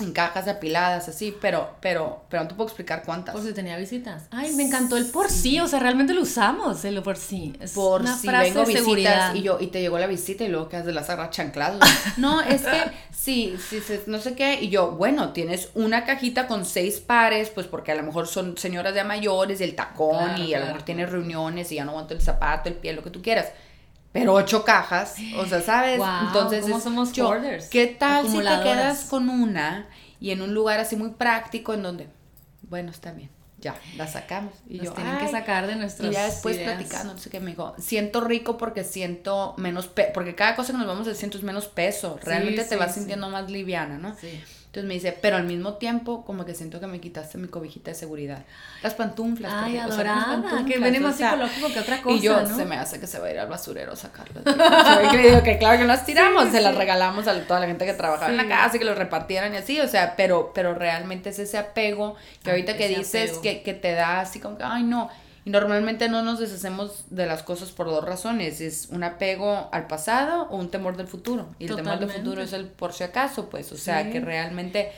[0.00, 3.34] en cajas apiladas, así, pero, pero, pero no te puedo explicar cuántas.
[3.34, 4.24] Por si tenía visitas.
[4.30, 7.54] Ay, me encantó el por sí, o sea, realmente lo usamos, el por sí.
[7.60, 10.48] Es por una si frase vengo visitas y yo, y te llegó la visita y
[10.48, 11.80] luego que has de las agarras chancladas.
[12.18, 16.64] no, es que sí, sí, no sé qué, y yo, bueno, tienes una cajita con
[16.66, 20.60] seis pares, pues porque a lo mejor son señoras ya mayores, el tacón, y a
[20.60, 23.22] lo mejor tienes reuniones y ya no aguanto el zapato, el pie, lo que tú
[23.22, 23.46] quieras
[24.18, 26.00] pero ocho cajas, o sea, ¿sabes?
[26.26, 27.30] Entonces, ¿cómo somos yo,
[27.70, 29.88] ¿Qué tal si te quedas con una
[30.20, 32.08] y en un lugar así muy práctico en donde,
[32.62, 34.54] bueno, está bien, ya, la sacamos.
[34.66, 37.40] Y Nos yo, tienen que sacar de nuestros Y ya después platicando, no sé qué
[37.40, 41.14] me dijo, siento rico porque siento menos, peso, porque cada cosa que nos vamos a
[41.14, 44.16] siento es menos peso, realmente te vas sintiendo más liviana, ¿no?
[44.18, 44.42] Sí.
[44.76, 47.92] Entonces me dice, pero al mismo tiempo, como que siento que me quitaste mi cobijita
[47.92, 48.44] de seguridad.
[48.82, 49.50] Las pantuflas.
[49.54, 53.06] Ay, adorada, que viene más psicológico que otra cosa, Y yo, se me hace que
[53.06, 54.44] se va a ir al basurero a sacarlas.
[55.14, 57.94] y digo que claro que las tiramos, se las regalamos a toda la gente que
[57.94, 61.30] trabajaba en la casa y que los repartieran y así, o sea, pero, pero realmente
[61.30, 64.82] es ese apego que ahorita que dices que, que te da así como que, ay,
[64.82, 65.08] no,
[65.46, 68.60] y normalmente no nos deshacemos de las cosas por dos razones.
[68.60, 71.46] Es un apego al pasado o un temor del futuro.
[71.60, 73.70] Y el temor del futuro es el por si acaso, pues.
[73.70, 74.90] O sea, que realmente...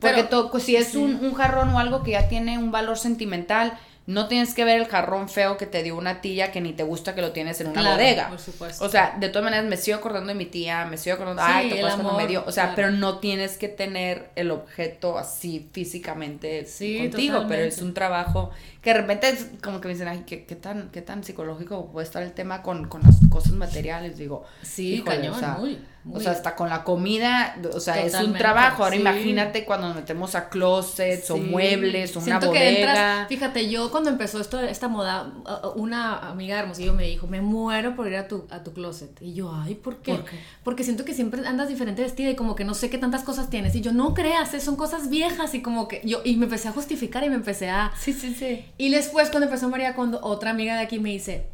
[0.00, 3.78] Porque pues, si es un, un jarrón o algo que ya tiene un valor sentimental,
[4.06, 6.82] no tienes que ver el jarrón feo que te dio una tía que ni te
[6.82, 8.28] gusta que lo tienes en una bodega.
[8.28, 8.84] Por supuesto.
[8.84, 11.70] O sea, de todas maneras me sigo acordando de mi tía, me sigo acordando, ay,
[11.70, 16.66] te cuando me dio, o sea, pero no tienes que tener el objeto así físicamente
[17.00, 20.44] contigo, pero es un trabajo que de repente es como que me dicen, ay, ¿qué,
[20.44, 24.18] qué tan, qué tan psicológico puede estar el tema con, con las cosas materiales?
[24.18, 25.78] Digo, sí, cañón, muy.
[26.10, 28.82] O sea, hasta con la comida, o sea, es un trabajo.
[28.82, 33.26] Ahora imagínate cuando nos metemos a closets o muebles o una bodega.
[33.28, 35.32] fíjate, yo cuando empezó esto, esta moda,
[35.76, 39.10] una amiga de Hermosillo me dijo, me muero por ir a tu, a tu closet.
[39.20, 40.18] Y yo, ay, ¿por qué?
[40.64, 43.48] Porque siento que siempre andas diferente vestida y como que no sé qué tantas cosas
[43.48, 43.74] tienes.
[43.76, 46.68] Y yo, no creas, eh, son cosas viejas y como que yo, y me empecé
[46.68, 47.92] a justificar y me empecé a...
[47.98, 48.64] Sí, sí, sí.
[48.76, 51.46] Y después cuando empezó María, cuando otra amiga de aquí me dice,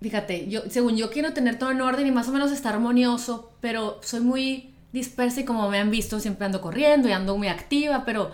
[0.00, 3.52] fíjate, yo, según yo quiero tener todo en orden y más o menos estar armonioso,
[3.60, 7.48] pero soy muy dispersa y como me han visto siempre ando corriendo y ando muy
[7.48, 8.30] activa, pero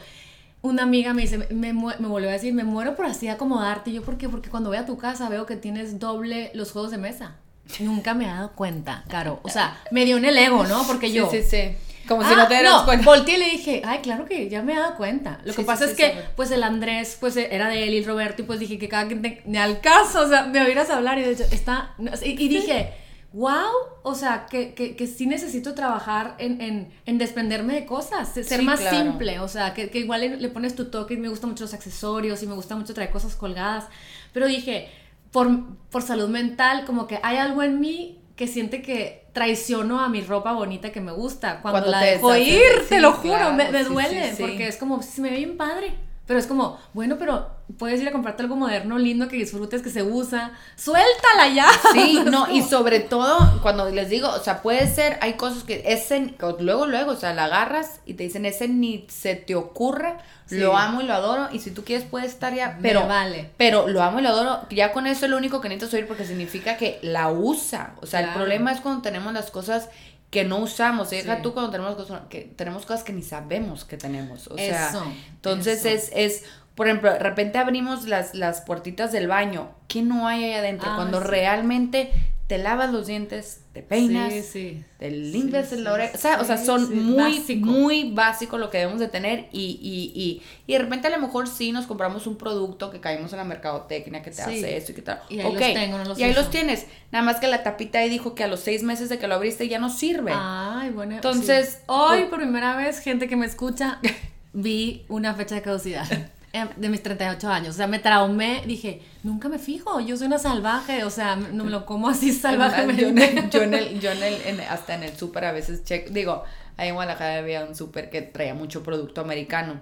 [0.62, 3.90] una amiga me dice, me, me volvió a decir, me muero por así acomodarte.
[3.90, 4.29] Y yo, ¿por qué?
[4.29, 7.37] Porque cuando voy a tu casa veo que tienes doble los juegos de mesa.
[7.81, 9.40] Nunca me he dado cuenta, Caro.
[9.42, 10.87] O sea, me dio en el ego, ¿no?
[10.87, 11.29] Porque yo...
[11.31, 11.77] Sí, sí, sí.
[12.16, 13.05] Como si no te dieras ah, no, cuenta.
[13.05, 15.40] Volteé y le dije, ay, claro que ya me he dado cuenta.
[15.44, 18.42] Lo que pasa es que, pues, el Andrés, pues, era de él y el Roberto,
[18.42, 21.18] y pues dije que cada quien te, me al caso, o sea, me oirás hablar,
[21.18, 21.94] y de hecho, está.
[22.22, 22.92] y dije
[23.33, 23.70] wow,
[24.03, 28.62] o sea, que, que, que sí necesito trabajar en, en, en, desprenderme de cosas, ser
[28.62, 31.64] más simple, o sea, que, que igual le, pones tu toque, y me gustan mucho
[31.64, 33.87] los accesorios y me gusta mucho traer cosas colgadas,
[34.33, 34.90] pero dije,
[35.31, 40.08] por, por salud mental, como que hay algo en mí que siente que traiciono a
[40.08, 43.84] mi ropa bonita que me gusta cuando, la dejo ir, te lo juro, me, me
[43.84, 45.94] duele, porque es como, si me ve bien padre.
[46.26, 49.90] Pero es como, bueno, pero puedes ir a comprarte algo moderno, lindo, que disfrutes, que
[49.90, 50.52] se usa.
[50.76, 51.66] Suéltala ya.
[51.92, 55.82] Sí, no, y sobre todo, cuando les digo, o sea, puede ser, hay cosas que
[55.87, 60.14] ese, luego, luego, o sea, la agarras y te dicen, ese ni se te ocurre,
[60.48, 63.50] lo amo y lo adoro, y si tú quieres puedes estar ya, pero, vale.
[63.56, 66.06] pero lo amo y lo adoro, ya con eso es lo único que necesitas oír
[66.06, 67.94] porque significa que la usa.
[68.00, 69.88] O sea, el problema es cuando tenemos las cosas
[70.32, 71.10] que no usamos.
[71.10, 74.48] Deja tú cuando tenemos cosas que tenemos cosas que ni sabemos que tenemos.
[74.48, 74.90] O sea,
[75.30, 79.68] entonces es es por ejemplo, de repente abrimos las, las puertitas del baño.
[79.88, 80.90] ¿Qué no hay ahí adentro?
[80.90, 82.10] Ah, cuando realmente
[82.52, 86.12] te lavas los dientes, te peinas, te limpias la oreja.
[86.14, 90.12] O sea, o sea son muy, muy básico lo que debemos de tener y, y,
[90.14, 93.38] y, y, de repente a lo mejor sí nos compramos un producto que caímos en
[93.38, 95.22] la mercadotecnia que te hace eso y que tal.
[95.30, 96.84] Y ahí los tengo, no los Y ahí los tienes.
[97.10, 99.36] Nada más que la tapita ahí dijo que a los seis meses de que lo
[99.36, 100.32] abriste ya no sirve.
[100.34, 101.14] Ay, bueno.
[101.14, 103.98] Entonces, hoy por primera vez, gente que me escucha,
[104.52, 106.06] vi una fecha de caducidad.
[106.54, 107.70] Em, de mis 38 años.
[107.70, 111.64] O sea, me traumé, dije, nunca me fijo, yo soy una salvaje, o sea, no
[111.64, 113.02] me lo como así salvajemente.
[113.02, 115.82] Yo, en el, yo, en el, yo en el, hasta en el súper a veces
[115.82, 116.44] check, digo,
[116.76, 119.80] ahí en Guadalajara había un súper que traía mucho producto americano.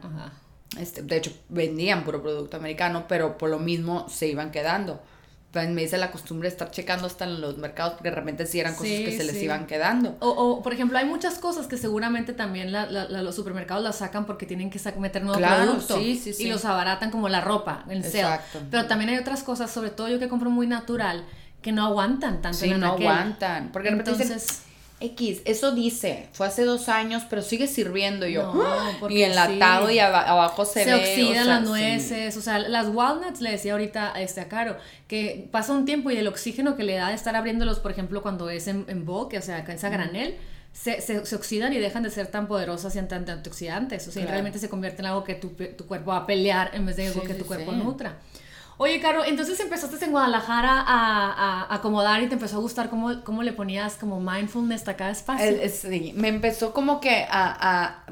[0.79, 5.03] Este, de hecho, vendían puro producto americano, pero por lo mismo se iban quedando
[5.53, 8.61] me dice la costumbre de estar checando hasta en los mercados porque de repente sí
[8.61, 10.17] eran cosas que se les iban quedando.
[10.21, 13.97] O, o, por ejemplo, hay muchas cosas que seguramente también la, la, los supermercados las
[13.97, 18.05] sacan porque tienen que meter nuevo claro, producto y los abaratan como la ropa, el
[18.05, 18.61] Exacto.
[18.71, 21.25] Pero también hay otras cosas, sobre todo yo que compro muy natural,
[21.63, 22.59] que no aguantan tanto.
[22.59, 23.71] Sí, no aguantan.
[23.73, 24.63] Porque de repente Entonces,
[25.01, 28.53] X, eso dice, fue hace dos años, pero sigue sirviendo yo.
[28.53, 31.07] No, y enlatado y abajo se, se ve.
[31.07, 34.77] Se oxidan las nueces, o sea, las walnuts, le decía ahorita a este a Caro,
[35.09, 38.21] que pasa un tiempo y el oxígeno que le da de estar abriéndolos, por ejemplo,
[38.21, 40.37] cuando es en, en boque, o sea, en esa granel,
[40.73, 44.07] se, se, se, oxidan y dejan de ser tan poderosas y tan antioxidantes.
[44.07, 46.87] O sea, realmente se convierte en algo que tu, tu, cuerpo va a pelear en
[46.87, 48.19] vez de algo que tu cuerpo nutra.
[48.83, 53.43] Oye, Caro, entonces empezaste en Guadalajara a, acomodar y te empezó a gustar cómo, cómo
[53.43, 55.55] le ponías como mindfulness a cada espacio.
[55.69, 58.07] sí, me empezó como que a...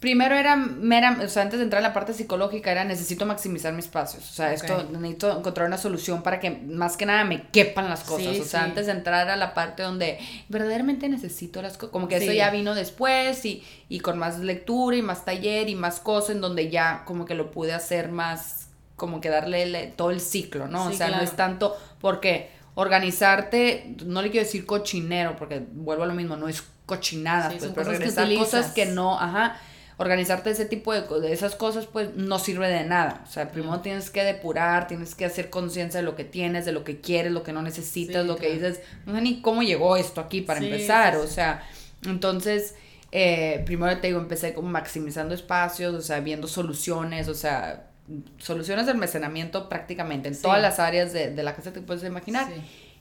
[0.00, 3.74] primero era mera, o sea, antes de entrar a la parte psicológica era necesito maximizar
[3.74, 4.28] mis espacios.
[4.28, 8.02] O sea, esto necesito encontrar una solución para que más que nada me quepan las
[8.02, 8.40] cosas.
[8.40, 11.92] o sea, antes de entrar a la parte donde verdaderamente necesito las cosas.
[11.92, 15.76] Como que eso ya vino después y, y con más lectura y más taller y
[15.76, 18.61] más cosas en donde ya como que lo pude hacer más
[19.02, 20.86] como que darle todo el ciclo, ¿no?
[20.86, 26.06] o sea, no es tanto porque organizarte, no le quiero decir cochinero, porque vuelvo a
[26.06, 29.60] lo mismo, no es cochinada, pues, pero regresar cosas que no, ajá,
[29.96, 33.24] organizarte ese tipo de, de, esas cosas, pues no sirve de nada.
[33.26, 36.70] O sea, primero tienes que depurar, tienes que hacer conciencia de lo que tienes, de
[36.70, 39.96] lo que quieres, lo que no necesitas, lo que dices, no sé ni cómo llegó
[39.96, 41.66] esto aquí para empezar, o sea,
[42.04, 42.76] entonces...
[43.14, 47.91] Eh, primero te digo, empecé como maximizando espacios, o sea, viendo soluciones, o sea,
[48.38, 52.48] soluciones de almacenamiento prácticamente en todas las áreas de, de, la casa te puedes imaginar.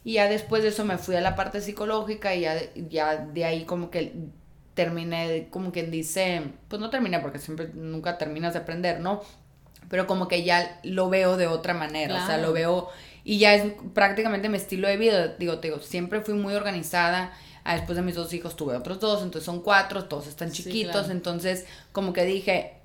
[0.03, 2.55] Y ya después de eso me fui a la parte psicológica y ya,
[2.89, 4.13] ya de ahí como que
[4.73, 9.21] terminé, como quien dice, pues no terminé porque siempre nunca terminas de aprender, ¿no?
[9.89, 12.89] Pero como que ya lo veo de otra manera, o sea, lo veo
[13.23, 15.27] y ya es prácticamente mi estilo de vida.
[15.27, 17.33] Digo, te digo, siempre fui muy organizada.
[17.63, 21.11] Ah, después de mis dos hijos tuve otros dos, entonces son cuatro, todos están chiquitos,
[21.11, 22.77] entonces como que dije,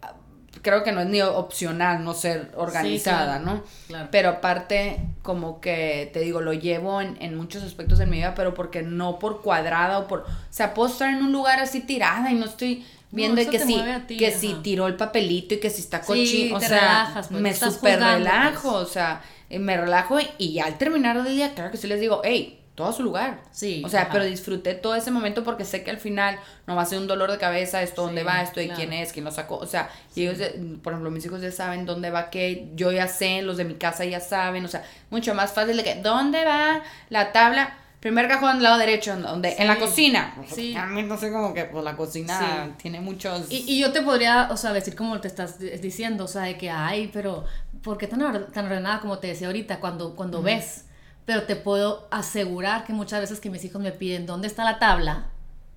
[0.63, 3.63] creo que no es ni opcional no ser organizada, ¿no?
[4.11, 8.35] Pero aparte, como que te digo, lo llevo en, en, muchos aspectos de mi vida,
[8.35, 10.21] pero porque no por cuadrada o por.
[10.21, 12.85] O sea, puedo estar en un lugar así tirada y no estoy.
[13.11, 14.39] viendo que si, ti, que ajá.
[14.39, 17.41] si tiró el papelito y que si está Sí, cochino, o te sea, relajas, pues,
[17.41, 18.83] me súper relajo, pues.
[18.83, 21.87] o sea, eh, me relajo y, y ya al terminar del día, claro que sí
[21.87, 23.41] les digo, hey, todo a su lugar.
[23.51, 24.11] Sí, O sea, ajá.
[24.13, 27.09] pero disfruté todo ese momento porque sé que al final no va a ser un
[27.09, 28.79] dolor de cabeza, esto dónde Sí, va, esto de claro.
[28.79, 29.57] quién es, quién lo sacó.
[29.57, 30.39] O sea, y ellos,
[30.85, 33.75] por ejemplo, mis hijos ya saben dónde va qué, yo ya sé, los de mi
[33.75, 37.79] casa ya saben, o sea, mucho más fácil de que, ¿dónde va la tabla?
[37.99, 40.35] Primer cajón del lado derecho, ¿en donde En la cocina.
[40.55, 40.77] Sí.
[40.79, 43.51] A mí no sé como que, pues la cocina tiene muchos...
[43.51, 46.43] Y, y yo te podría, o sea, decir como te estás di- diciendo, o sea,
[46.43, 47.45] de que, ay, pero
[47.83, 50.85] ¿por qué tan, or- tan ordenada como te decía ahorita cuando, cuando ves?
[51.27, 54.79] Pero te puedo asegurar que muchas veces que mis hijos me piden dónde está la
[54.79, 55.27] tabla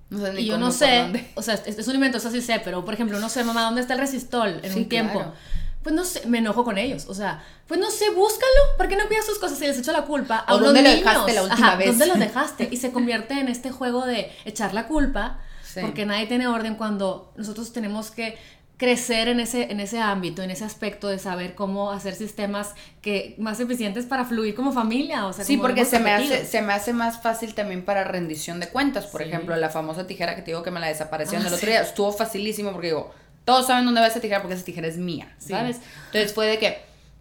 [0.08, 2.40] no sé ni y yo no sé, o sea, es, es un invento, eso sí
[2.40, 5.18] sé, pero por ejemplo, no sé, mamá, ¿dónde está el resistol en Sí, un tiempo?
[5.20, 5.34] claro.
[5.82, 8.96] Pues no sé, me enojo con ellos, o sea, pues no sé, búscalo, ¿por qué
[8.96, 11.04] no cuidas sus cosas y les echo la culpa a O unos dónde lo niños?
[11.04, 11.86] dejaste la última Ajá, vez.
[11.88, 12.68] ¿Dónde lo dejaste?
[12.70, 15.80] Y se convierte en este juego de echar la culpa, Sí.
[15.80, 18.36] porque nadie tiene orden cuando nosotros tenemos que
[18.80, 23.34] crecer en ese, en ese ámbito, en ese aspecto de saber cómo hacer sistemas que
[23.36, 26.72] más eficientes para fluir como familia, o sea, Sí, porque se me, hace, se me
[26.72, 29.06] hace más fácil también para rendición de cuentas.
[29.06, 29.28] Por Sí.
[29.28, 31.82] ejemplo, la famosa tijera que te digo que me la desaparecieron Ah, el otro día.
[31.82, 33.12] Estuvo facilísimo porque digo,
[33.44, 35.50] todos saben dónde va esa tijera porque esa tijera es mía, Sí.
[35.50, 35.76] ¿sabes?
[36.06, 36.78] Entonces fue de que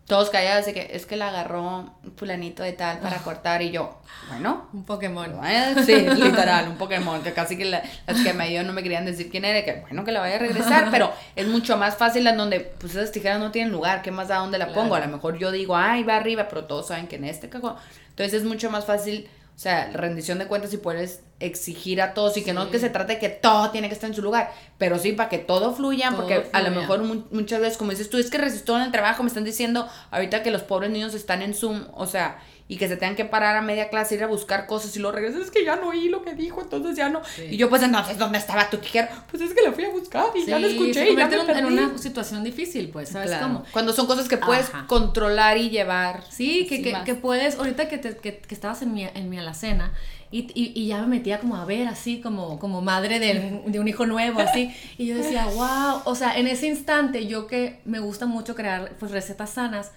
[0.09, 3.01] todos callados de que es que la agarró un fulanito de tal Ah.
[3.03, 4.67] para cortar y yo, bueno.
[4.73, 5.39] Un Pokémon.
[5.45, 8.83] eh, Sí, literal, un Pokémon, que casi que la- las que me dio no me
[8.83, 11.95] querían decir quién era, que bueno que la vaya a regresar, pero es mucho más
[11.95, 14.81] fácil en donde pues esas tijeras no tienen lugar, ¿qué más da dónde la Claro.
[14.81, 14.95] pongo?
[14.95, 17.75] A lo mejor yo digo, ay, va arriba, pero todos saben que en este cajón.
[18.09, 22.37] Entonces es mucho más fácil, o sea, rendición de cuentas y puedes exigir a todos
[22.37, 24.53] y que no que se trate de que todo tiene que estar en su lugar,
[24.77, 27.91] pero sí para que todo fluya, Todo porque a lo mejor mu- muchas veces, como
[27.91, 30.91] dices tú, es que resisto en el trabajo, me están diciendo ahorita que los pobres
[30.91, 32.39] niños están en Zoom, o sea,
[32.69, 35.15] y que se tengan que parar a media clase, ir a buscar cosas y luego
[35.17, 37.21] regresas, es que ya no oí lo que dijo, entonces ya no.
[37.25, 37.41] Sí.
[37.49, 39.09] Y yo, pues entonces, ¿dónde estaba tu tijera?
[39.29, 41.35] Pues es que la fui a buscar y ya la escuché se y ya me
[41.35, 43.47] en, en una situación difícil, pues, ¿sabes Claro.
[43.47, 43.63] cómo?
[43.73, 44.85] Cuando son cosas que puedes Ajá.
[44.87, 46.23] controlar y llevar.
[46.29, 49.91] Sí, que, que, puedes, ahorita que, te- que, que estabas en mi, en mi alacena
[50.31, 53.79] y, y, y ya me metía como a ver así, como, como madre de, de
[53.79, 57.79] un hijo nuevo, así, y yo decía, wow, o sea, en ese instante yo que
[57.85, 59.91] me gusta mucho crear pues recetas sanas,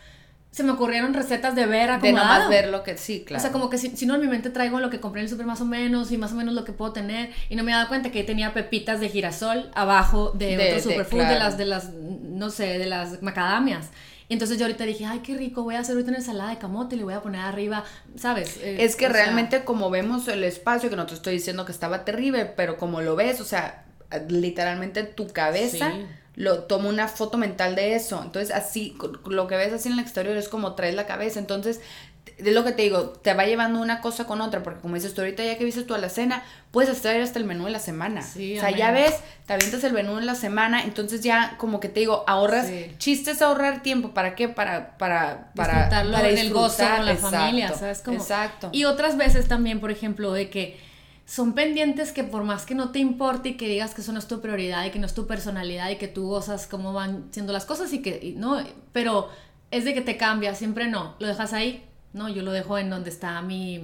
[0.53, 2.27] se me ocurrieron recetas de ver de acomodado.
[2.35, 3.41] nomás ver lo que sí, claro.
[3.41, 5.25] O sea, como que si, si no en mi mente traigo lo que compré en
[5.25, 7.65] el súper más o menos y más o menos lo que puedo tener y no
[7.65, 11.19] me he dado cuenta que tenía pepitas de girasol abajo de, De- otro de- superfood
[11.21, 11.39] de claro.
[11.41, 13.89] las de las no sé, de las macadamias.
[14.29, 16.59] Y entonces yo ahorita dije, ay, qué rico, voy a hacer ahorita una ensalada de
[16.59, 17.85] camote y le voy a poner arriba,
[18.17, 18.57] ¿sabes?
[18.63, 21.73] Eh, Es que sea, realmente como vemos el espacio, que no te estoy diciendo que
[21.73, 23.85] estaba terrible, pero como lo ves, o sea,
[24.29, 26.07] literalmente tu cabeza Sí.
[26.35, 28.21] Lo toma una foto mental de eso.
[28.23, 31.39] Entonces así, lo que ves así en el exterior es como traes la cabeza.
[31.39, 31.81] Entonces,
[32.39, 35.15] es lo que te digo, te va llevando una cosa con otra, porque como dices
[35.15, 37.71] tú ahorita ya que viste tú a la cena, puedes hacer hasta el menú de
[37.71, 38.23] la semana.
[38.23, 39.15] Sí, o sea, ya ves,
[39.47, 42.91] te avientas el menú de la semana, entonces ya como que te digo, ahorras, Sí.
[42.99, 44.49] chistes ahorrar tiempo, ¿para qué?
[44.49, 48.17] Para, para, para, disfrutarlo para en el gozo con la exacto, familia, ¿sabes cómo?
[48.17, 48.71] Exacto.
[48.73, 50.81] Y otras veces también, por ejemplo, de que
[51.33, 54.19] son pendientes que por más que no te importe y que digas que eso no
[54.19, 57.29] es tu prioridad y que no es tu personalidad y que tú gozas cómo van
[57.31, 58.59] siendo las cosas y que y no,
[58.93, 59.31] pero
[59.71, 61.87] es de que te cambia, siempre no, lo dejas ahí.
[62.13, 63.81] No, yo lo dejo en donde está mi...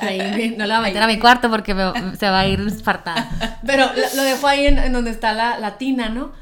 [0.00, 2.48] Ahí, mi- no la voy a meter a mi cuarto porque me- se va a
[2.48, 3.60] ir espartada.
[3.66, 6.32] Pero lo, lo dejo ahí en, en donde está la, la tina, ¿no?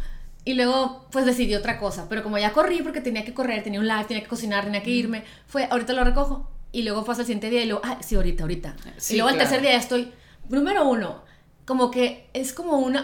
[0.44, 2.06] Y luego, pues decidí otra cosa.
[2.08, 4.84] Pero como ya corrí porque tenía que correr, tenía un live, tenía que cocinar, tenía
[4.84, 6.48] que irme, fue, ahorita lo recojo.
[6.70, 8.76] Y luego pasa el siguiente día y luego, ah, sí, ahorita, ahorita.
[8.98, 9.48] Sí, y luego el claro.
[9.50, 10.12] tercer día ya estoy,
[10.48, 11.22] número uno,
[11.64, 12.96] como que es como un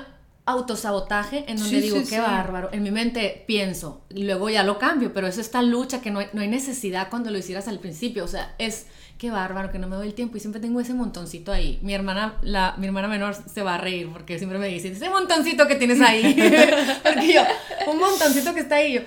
[0.47, 2.21] autosabotaje en donde Sí, digo, sí, qué sí.
[2.21, 2.69] bárbaro.
[2.73, 6.27] En mi mente pienso, luego ya lo cambio, pero es esta lucha que no hay,
[6.33, 8.25] no hay necesidad cuando lo hicieras al principio.
[8.25, 10.93] O sea, es qué bárbaro que no me doy el tiempo y siempre tengo ese
[10.93, 11.79] montoncito ahí.
[11.83, 15.09] Mi hermana, la, mi hermana menor se va a reír porque siempre me dice, ese
[15.09, 16.35] montoncito que tienes ahí.
[17.03, 17.43] porque yo,
[17.91, 18.95] un montoncito que está ahí.
[18.95, 19.01] Yo,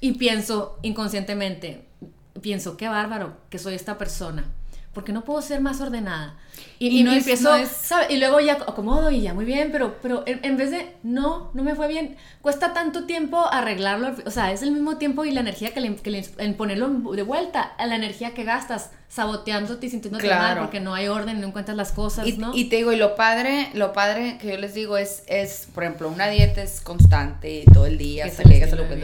[0.00, 1.86] y pienso inconscientemente,
[2.40, 4.44] pienso, qué bárbaro que soy esta persona.
[4.94, 6.36] Porque no puedo ser más ordenada.
[6.78, 8.12] Y, Y y no es- empiezo, no es- ¿sabe?
[8.14, 11.50] Y luego ya acomodo y ya muy bien, pero, pero en, en vez de, no,
[11.52, 15.32] no me fue bien, cuesta tanto tiempo arreglarlo, o sea, es el mismo tiempo y
[15.32, 18.90] la energía que, le, que le- en ponerlo de vuelta, a la energía que gastas,
[19.08, 20.60] saboteándote y sintiéndote mal Claro.
[20.62, 22.52] porque no hay orden, no encuentras las cosas, Y, ¿no?
[22.54, 25.84] y te digo, y lo padre, lo padre que yo les digo es, es, por
[25.84, 28.94] ejemplo, una dieta es constante todo el día hasta que llegas a lo que.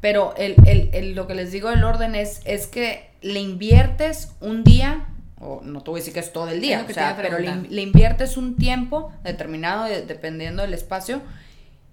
[0.00, 4.32] Pero el, el, el- lo que les digo del orden es, es que le inviertes
[4.40, 5.06] un día,
[5.40, 7.38] o no te voy a decir que es todo el día, o sea, a pero
[7.38, 11.20] le, le inviertes un tiempo determinado de- dependiendo del espacio.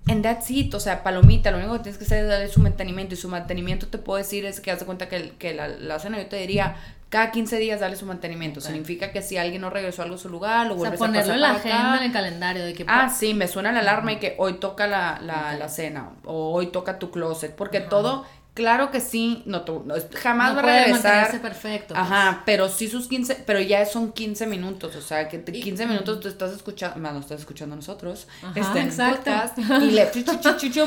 [0.08, 2.62] And that's it, o sea, palomita, lo único que tienes que hacer es darle su
[2.62, 3.14] mantenimiento.
[3.14, 6.00] Y su mantenimiento te puedo decir es que haz de cuenta que, que la, la
[6.00, 6.78] cena yo te diría,
[7.10, 8.60] cada 15 días darle su mantenimiento.
[8.60, 11.34] Significa que si alguien no regresó algo a su lugar, lo O sea, vuelves ponerlo
[11.34, 11.98] a en pasar la agenda, acá.
[12.00, 12.86] en el calendario, de que...
[12.88, 16.54] Ah, sí, me suena la alarma y que hoy toca la, la, la cena o
[16.54, 18.26] hoy toca tu closet, porque todo,
[18.60, 21.42] claro que sí, no, no, jamás no va a regresar.
[21.42, 21.94] perfecto.
[21.96, 22.00] pues.
[22.00, 25.86] Ajá, pero sí sus 15, pero ya son 15 minutos, o sea, que te- 15
[25.86, 29.32] minutos tú estás escuchando, más nos estás escuchando a nosotros, Ajá, este, en exacto.
[29.32, 30.12] podcast, y le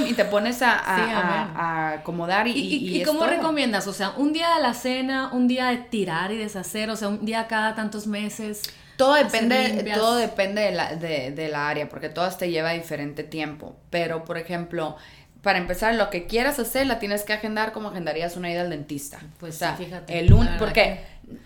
[0.06, 3.30] y te pones a, a, Sí, a- a acomodar y, ¿Y, y, cómo todo.
[3.30, 3.86] recomiendas?
[3.86, 7.08] O sea, un día de la cena, un día de tirar y deshacer, o sea,
[7.08, 8.62] un día cada tantos meses.
[8.96, 13.24] Todo depende, todo depende de la, de, de la área, porque todas te lleva diferente
[13.24, 13.74] tiempo.
[13.90, 14.96] Pero, por ejemplo,
[15.42, 18.70] para empezar, lo que quieras hacer, la tienes que agendar como agendarías una ida al
[18.70, 19.18] dentista.
[19.40, 21.00] Pues o sea, sí, fíjate, el un, porque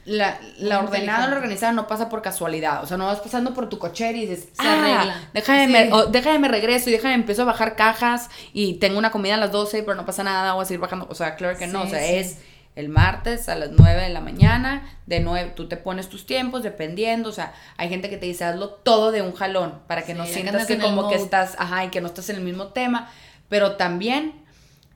[0.04, 2.82] la, la ordenada, la organizada no pasa por casualidad.
[2.82, 5.28] O sea, no vas pasando por tu cochera y dices, Se ah, arregla".
[5.32, 5.96] déjame, Sí.
[6.10, 9.50] déjame me regreso y déjame empiezo a bajar cajas y tengo una comida a las
[9.52, 11.06] 12, pero no pasa nada, voy a seguir bajando.
[11.10, 11.82] O sea, claro que no.
[11.82, 12.38] O sea, es
[12.74, 16.62] el martes a las 9 de la mañana, de 9, tú te pones tus tiempos
[16.62, 20.12] dependiendo, o sea, hay gente que te dice hazlo todo de un jalón para que
[20.12, 22.66] Sí, no sientas que como que estás, ajá, y que no estás en el mismo
[22.68, 23.10] tema,
[23.48, 24.44] pero también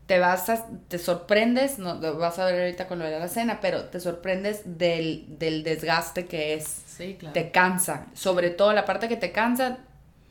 [0.07, 3.29] te vas a, te sorprendes, no, lo vas a ver ahorita con lo de la
[3.29, 7.33] cena, pero te sorprendes del, del desgaste que es, Sí, claro.
[7.33, 9.79] te cansa, sobre todo la parte que te cansa,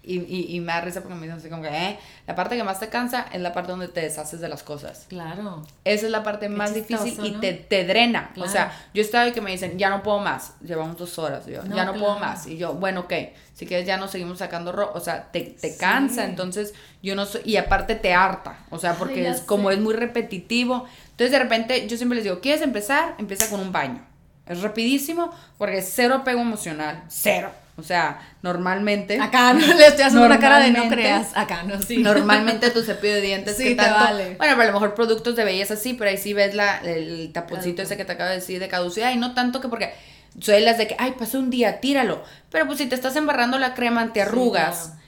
[0.01, 2.55] y, y, y me da risa porque me dicen así como que, eh, la parte
[2.55, 5.05] que más te cansa es la parte donde te deshaces de las cosas.
[5.09, 5.65] Claro.
[5.83, 7.39] Esa es la parte Qué más chistoso, difícil y ¿no?
[7.41, 8.31] te, te drena.
[8.33, 8.49] Claro.
[8.49, 10.53] O sea, yo estaba y que me dicen, ya no puedo más.
[10.61, 11.45] Llevamos dos horas.
[11.45, 12.19] Yo, No, ya no puedo claro.
[12.33, 12.47] más.
[12.47, 13.13] Y yo, bueno, ok.
[13.53, 14.97] Si quieres, ya no seguimos sacando ropa.
[14.97, 15.77] O sea, te, te Sí.
[15.77, 16.23] cansa.
[16.25, 17.41] Entonces, yo no soy.
[17.43, 18.57] Y aparte, te harta.
[18.69, 19.75] O sea, porque ya es como sé.
[19.75, 20.85] es muy repetitivo.
[21.11, 23.15] Entonces, de repente, yo siempre les digo, ¿quieres empezar?
[23.17, 24.01] Empieza con un baño.
[24.47, 27.03] Es rapidísimo porque es cero apego emocional.
[27.09, 27.51] Cero.
[27.79, 29.19] O sea, normalmente.
[29.19, 31.29] Acá no le estoy haciendo una cara de no creas.
[31.35, 31.97] Acá no, sí.
[31.97, 34.35] Normalmente tu cepillo de dientes Sí, que te tanto, vale.
[34.37, 37.31] bueno, pero a lo mejor productos de belleza sí, pero ahí sí ves la, el
[37.33, 39.93] taponcito ese que te acabo de decir de caducidad y no tanto que porque
[40.39, 42.23] soy las de que, ay, pasó un día, tíralo.
[42.51, 44.98] Pero pues si te estás embarrando la crema antiarrugas claro.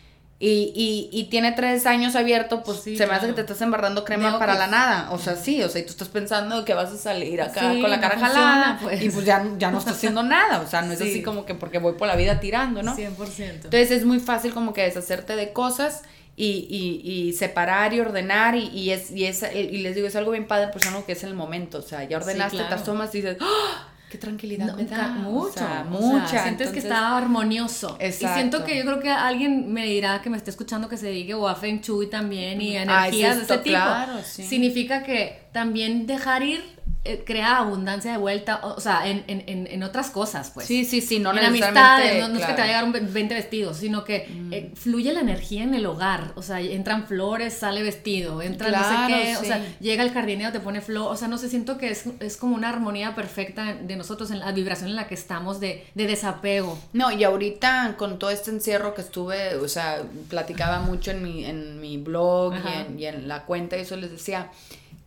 [0.44, 3.62] Y, y, y tiene tres años abierto, pues Sí, se me hace que te estás
[3.62, 4.72] embarrando crema Veo para la sí.
[4.72, 5.12] nada.
[5.12, 7.80] O sea, sí, o sea, y tú estás pensando que vas a salir acá Sí,
[7.80, 9.02] con la no cara funciona, jalada pues.
[9.04, 10.62] y pues ya, ya no estás haciendo nada.
[10.62, 11.10] O sea, no es Sí.
[11.12, 12.96] así como que porque voy por la vida tirando, ¿no?
[12.98, 13.66] 100%.
[13.66, 16.02] Entonces es muy fácil como que deshacerte de cosas
[16.36, 20.16] y, y, y separar y ordenar y, y es, y es y les digo, es
[20.16, 22.76] algo bien padre, pues algo que es el momento, o sea, ya ordenaste, claro.
[22.76, 23.90] te asomas y dices, ¡Ah!
[24.12, 25.08] ¡Qué tranquilidad No, me da!
[25.08, 26.28] mucho, o sea, o sea, mucha.
[26.44, 27.98] sientes que entonces- está armonioso.
[27.98, 28.36] Y Exacto.
[28.36, 31.34] siento que yo creo que alguien me dirá que me esté escuchando que se dedique
[31.34, 33.76] o a Feng Shui también y energías de sí, ese tipo.
[33.78, 34.44] claro, sí.
[34.44, 36.62] Significa que también dejar ir
[37.04, 40.68] eh, crea abundancia de vuelta, o, o sea, en, en, en, otras cosas, pues.
[40.68, 42.62] Sí, sí, sí, no en amistades, no, no es que te.
[42.62, 42.62] Mm.
[42.62, 45.86] vaya a llegar un ve- 20 vestidos, sino que eh, fluye la energía en el
[45.88, 46.34] hogar.
[46.36, 50.52] O sea, entran flores, sale vestido, entra no sé qué, o sea, llega el jardinero,
[50.52, 51.12] te pone flor.
[51.12, 54.38] O sea, no sé, siento que es, es como una armonía perfecta de nosotros, en
[54.38, 56.78] la vibración en la que estamos de, de desapego.
[56.94, 61.46] No, y ahorita con todo este encierro que estuve, o sea, platicaba mucho en mi,
[61.46, 62.82] en mi blog y Ajá.
[62.82, 64.52] en, y en la cuenta y eso les decía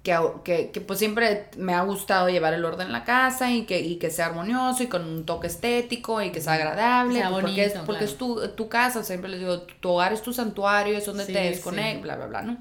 [0.04, 3.66] que, que, que, pues siempre me ha gustado llevar el orden en la casa y
[3.66, 7.30] que, y que sea armonioso y con un toque estético y que sea agradable, Sea
[7.30, 10.96] porque, es, porque es tu, tu casa, siempre les digo, tu hogar es tu santuario,
[10.98, 11.48] es donde Sí, te sí.
[11.48, 12.58] desconectas, bla, bla, bla, ¿no?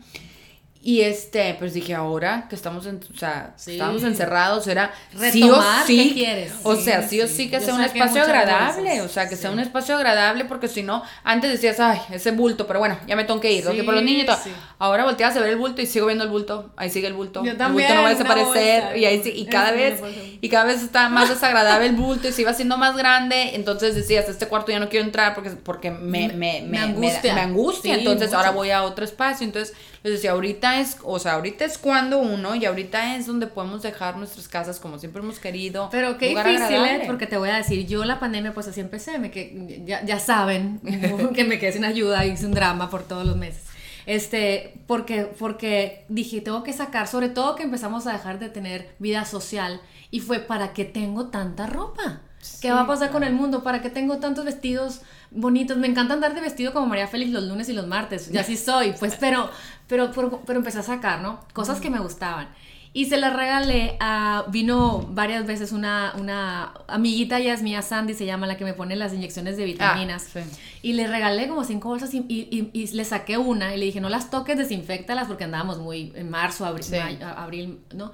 [0.86, 3.72] Y este, pues dije, ahora que estamos en, o sea, Sí.
[3.72, 4.91] estábamos encerrados, era
[5.32, 6.52] sí Retomar, o sí, ¿qué quieres?
[6.63, 7.34] o Sí, sea, sí o sí.
[7.36, 9.54] sí que Yo sea un espacio agradable, o sea, que sea Sí.
[9.54, 13.24] un espacio agradable, porque si no, antes decías, ay, ese bulto, pero bueno, ya me
[13.24, 14.38] tengo que ir, Sí, que por los niños y todo.
[14.43, 14.52] sí.
[14.78, 17.46] Ahora volteas a ver el bulto y sigo viendo el bulto, ahí sigue el bulto.
[17.46, 18.98] Yo el también, bulto no va a desaparecer, bolsa.
[18.98, 20.02] y ahí sí, y cada vez,
[20.41, 23.96] y cada vez está más desagradable el bulto, y se iba haciendo más grande, entonces
[23.96, 27.34] decías, este cuarto ya no quiero entrar porque, porque me, me, me, Me angustia.
[27.36, 28.38] me angustia, Sí, entonces mucho.
[28.38, 29.74] ahora voy a otro espacio, entonces
[30.10, 34.18] decía, ahorita es, o sea, ahorita es cuando uno, y ahorita es donde podemos dejar
[34.18, 35.88] nuestras casas como siempre hemos querido.
[35.92, 36.63] Pero qué difícil, ¿eh?
[36.63, 37.06] agradable.
[37.08, 40.20] Porque te voy a decir, yo la pandemia pues así empecé, me que, ya, ya
[40.20, 40.82] saben
[41.36, 43.63] que me quedé sin ayuda, hice un drama por todos los meses.
[44.06, 48.94] Este, porque, porque dije, tengo que sacar, sobre todo que empezamos a dejar de tener
[49.00, 52.22] vida social y fue, ¿para qué tengo tanta ropa?
[52.62, 53.64] ¿Qué va a pasar con el mundo?
[53.64, 55.02] ¿Para qué tengo tantos vestidos
[55.32, 55.78] bonitos?
[55.78, 58.58] Me encanta andar de vestido como María Félix los lunes y los martes, y así
[58.58, 59.50] soy, pues, pero,
[59.88, 61.40] pero, pero, pero empecé a sacar, ¿no?
[61.54, 62.48] Cosas que me gustaban.
[62.96, 64.46] Y se la regalé a.
[64.50, 68.74] Vino varias veces una, una amiguita, ya es mía, Sandy, se llama, la que me
[68.76, 70.28] pone las inyecciones de vitaminas.
[70.32, 70.42] sí.
[70.84, 73.86] Y le regalé como cinco bolsas y, y- y- y le saqué una y le
[73.86, 76.96] dije, no las toques, desinfectalas porque andábamos muy en marzo, abril, Sí.
[76.98, 78.12] mayo- abril ¿no?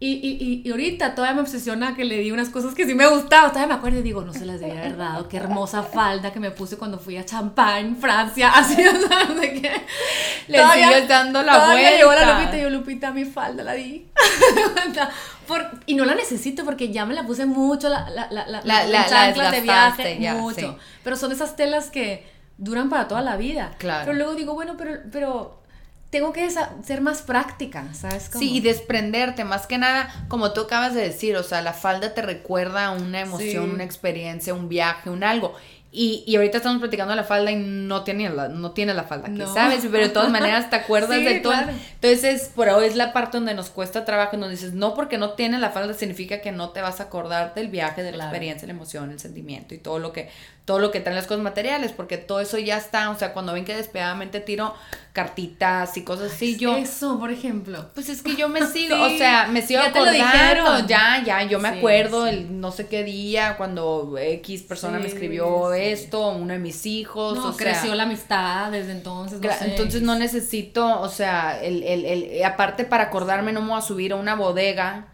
[0.00, 3.08] Y, y, y, ahorita todavía me obsesiona que le di unas cosas que sí me
[3.08, 3.50] gustaban.
[3.50, 5.28] Todavía me acuerdo y digo, no se las debía haber dado.
[5.28, 8.50] Qué hermosa falda que me puse cuando fui a Champagne, Francia.
[8.54, 9.72] Así, o sea, no sé qué.
[10.46, 11.96] Le sigues dando la vuelta.
[11.96, 14.06] llegó la Lupita y yo, Lupita, mi falda la di.
[15.86, 18.86] y no la necesito porque ya me la puse mucho, la, la, la, la, la,
[18.86, 20.78] la de viaje, ya, mucho.
[21.02, 22.24] Pero son esas telas que
[22.56, 23.74] duran para toda la vida.
[23.78, 24.04] Claro.
[24.06, 25.57] Pero luego digo, bueno, pero, pero
[26.10, 28.30] tengo que ser más práctica, ¿sabes?
[28.32, 32.14] Sí, y desprenderte, más que nada, como tú acabas de decir, o sea, la falda
[32.14, 35.54] te recuerda una emoción, una experiencia, un viaje, un algo.
[35.90, 39.28] Y, y, ahorita estamos platicando la falda y no tiene la, no tiene la falda
[39.28, 39.86] aquí, ¿sabes?
[39.90, 41.54] Pero de todas maneras te acuerdas de todo.
[42.00, 45.30] Entonces, por ahora es la parte donde nos cuesta trabajo, donde dices, no porque no
[45.30, 48.66] tiene la falda significa que no te vas a acordar del viaje, de la experiencia,
[48.66, 50.28] la emoción, el sentimiento y todo lo que
[50.68, 53.54] todo lo que traen las cosas materiales, porque todo eso ya está, o sea, cuando
[53.54, 54.74] ven que despiadadamente tiro
[55.14, 56.76] cartitas y cosas así, yo...
[56.76, 57.86] Eso, por ejemplo.
[57.94, 61.58] Pues es que yo me sigo, o sea, me sigo ya acordando, ya, ya, yo
[61.58, 66.58] me acuerdo el no sé qué día, cuando X persona me escribió esto, uno de
[66.58, 69.40] mis hijos, o creció la amistad desde entonces.
[69.62, 73.80] entonces no necesito, o sea, el, el, el, aparte para acordarme no me voy a
[73.80, 75.06] subir a una bodega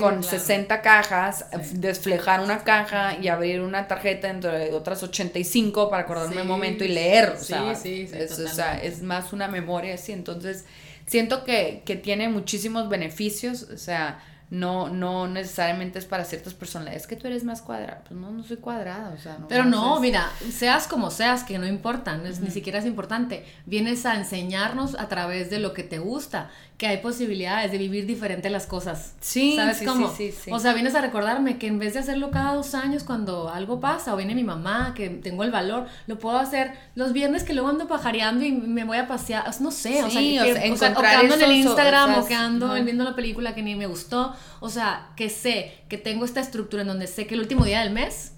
[0.00, 6.42] con 60 cajas, desflejar una caja y abrir una tarjeta entre otras 85 para acordarme
[6.42, 7.30] un momento y leer.
[7.30, 10.12] O sea, es, o sea, es más una memoria así.
[10.12, 10.64] Entonces,
[11.06, 13.62] siento que, que tiene muchísimos beneficios.
[13.62, 16.94] O sea, no, no necesariamente es para ciertas personas.
[16.94, 18.02] Es que tú eres más cuadrada.
[18.06, 19.48] Pues no, no soy cuadrada, o sea, no.
[19.48, 23.44] Pero no, mira, seas como seas, que no importa, ni siquiera es importante.
[23.66, 28.06] Vienes a enseñarnos a través de lo que te gusta, que hay posibilidades de vivir
[28.06, 29.14] diferente las cosas.
[29.20, 30.14] Sí, ¿sabes cómo?
[30.14, 33.02] Sí, sí, o sea, vienes a recordarme que en vez de hacerlo cada dos años
[33.02, 37.12] cuando algo pasa, o viene mi mamá, que tengo el valor, lo puedo hacer los
[37.12, 40.70] viernes que luego ando pajareando y me voy a pasear, no sé, o sea, que,
[40.70, 43.74] o sea, o ando en el Instagram, o, que ando viendo la película que ni
[43.74, 47.40] me gustó o sea, que sé que tengo esta estructura en donde sé que el
[47.40, 48.32] último día del mes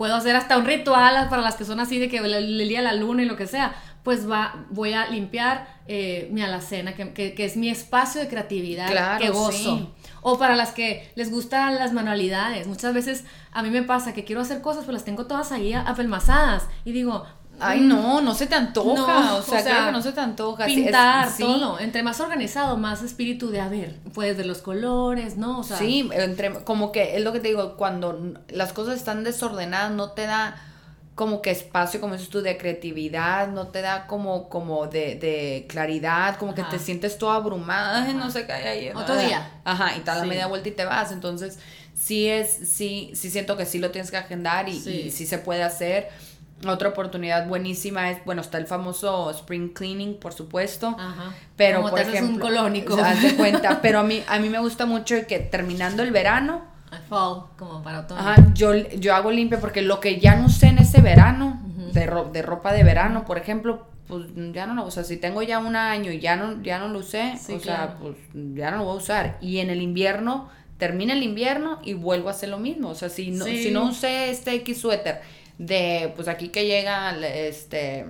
[0.00, 2.84] puedo hacer hasta un ritual para las que son así de que el, día de
[2.84, 7.12] la luna y lo que sea, pues va, voy a limpiar eh, mi alacena, que,
[7.12, 9.94] que, es mi espacio de creatividad que gozo.
[10.22, 12.66] O para las que les gustan las manualidades.
[12.66, 15.74] Muchas veces a mí me pasa que quiero hacer cosas, pero las tengo todas ahí
[15.74, 16.66] apelmazadas.
[16.86, 17.26] Y digo,
[17.60, 19.34] Ay, no, no se te antoja.
[19.36, 20.66] o, sea, claro que no se te antoja.
[20.66, 21.78] Pintar, todo.
[21.78, 25.60] Entre más organizado, más espíritu de, a ver, puedes ver los colores, ¿no?
[25.60, 29.24] O sea, sí, entre, como que es lo que te digo, cuando las cosas están
[29.24, 30.56] desordenadas, no te da
[31.14, 35.66] como que espacio, como dices tú, de creatividad, no te da como, como de, de
[35.68, 38.88] claridad, como que te sientes toda abrumada, no sé qué hay ahí.
[38.94, 39.50] Otro día.
[39.64, 41.12] Ajá, y tal la media vuelta y te vas.
[41.12, 41.58] Entonces,
[41.94, 45.36] sí es, sí, sí siento que sí lo tienes que agendar y y sí se
[45.36, 46.08] puede hacer
[46.66, 50.94] otra oportunidad buenísima es, bueno, está el famoso spring cleaning, por supuesto.
[50.98, 51.34] Ajá.
[51.56, 52.96] Pero, por ejemplo, un colónico.
[52.96, 53.80] de cuenta.
[53.80, 56.62] pero a mí, a mí me gusta mucho que terminando el verano.
[57.08, 58.20] Fall, como para otoño.
[58.20, 61.60] Ajá, yo, yo hago limpia porque lo que ya no usé en ese verano,
[61.92, 65.40] de, de ropa de verano, por ejemplo, pues ya no lo, o sea, si tengo
[65.42, 68.78] ya un año y ya no, ya no lo usé, o sea, pues ya no
[68.78, 69.38] lo voy a usar.
[69.40, 70.48] Y en el invierno,
[70.78, 72.88] termina el invierno y vuelvo a hacer lo mismo.
[72.88, 75.20] O sea, si no, si no usé este X suéter
[75.60, 78.06] de, pues aquí que llega este,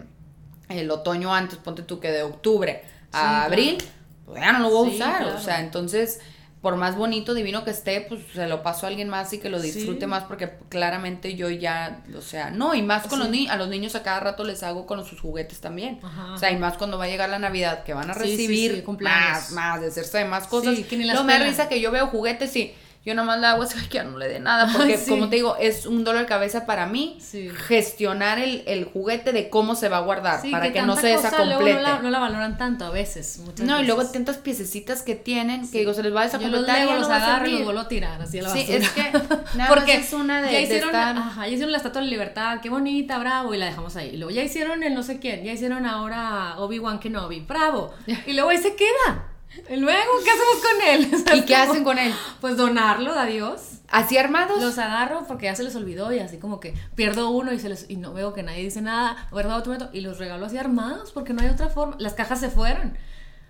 [0.69, 3.79] el otoño antes, ponte tú que de octubre a abril,
[4.25, 6.21] pues ya no lo voy a usar, o sea, entonces
[6.61, 9.49] por más bonito, divino que esté, pues se lo paso a alguien más y que
[9.49, 13.51] lo disfrute más porque claramente yo ya, o sea, no, y más con los niños,
[13.51, 16.01] a los niños a cada rato les hago con sus juguetes también.
[16.33, 19.53] O sea, y más cuando va a llegar la Navidad que van a recibir más,
[19.53, 20.79] más, de hacerse más cosas.
[20.93, 23.97] no me da risa que yo veo juguetes y yo nomás le hago es que
[23.97, 26.85] ya no le dé nada, porque como te digo, es un dolor de cabeza para
[26.87, 27.19] mí
[27.67, 31.75] gestionar el, el, juguete de cómo se va a guardar, para que, no se desacomplete.
[31.77, 35.71] No la, no la, valoran tanto a veces, No, y luego tantas piececitas que tienen,
[35.71, 36.85] que digo, se les va a desacompletar.
[36.85, 38.67] Yo los, los agarro y los vuelvo a tirar así a la basura.
[38.67, 39.13] Sí, es que
[39.57, 42.61] nada porque es una de, ya hicieron, Ajá, ya hicieron la Estatua de la Libertad,
[42.61, 44.11] qué bonita, bravo, y la dejamos ahí.
[44.13, 47.95] Y luego ya hicieron el no sé quién, ya hicieron ahora Obi-Wan Kenobi, bravo.
[48.27, 49.30] Y luego ahí se queda.
[49.69, 51.39] Y luego, ¿qué hacemos con él?
[51.43, 52.15] ¿Y qué hacen con él?
[52.41, 53.81] Pues donarlo, adiós.
[53.89, 54.61] ¿Así armados?
[54.63, 57.69] Los agarro porque ya se les olvidó y así como que pierdo uno y se
[57.69, 61.11] les y no veo que nadie dice nada, guardo otro y los regalo así armados
[61.11, 61.97] porque no hay otra forma.
[61.99, 62.97] Las cajas se fueron.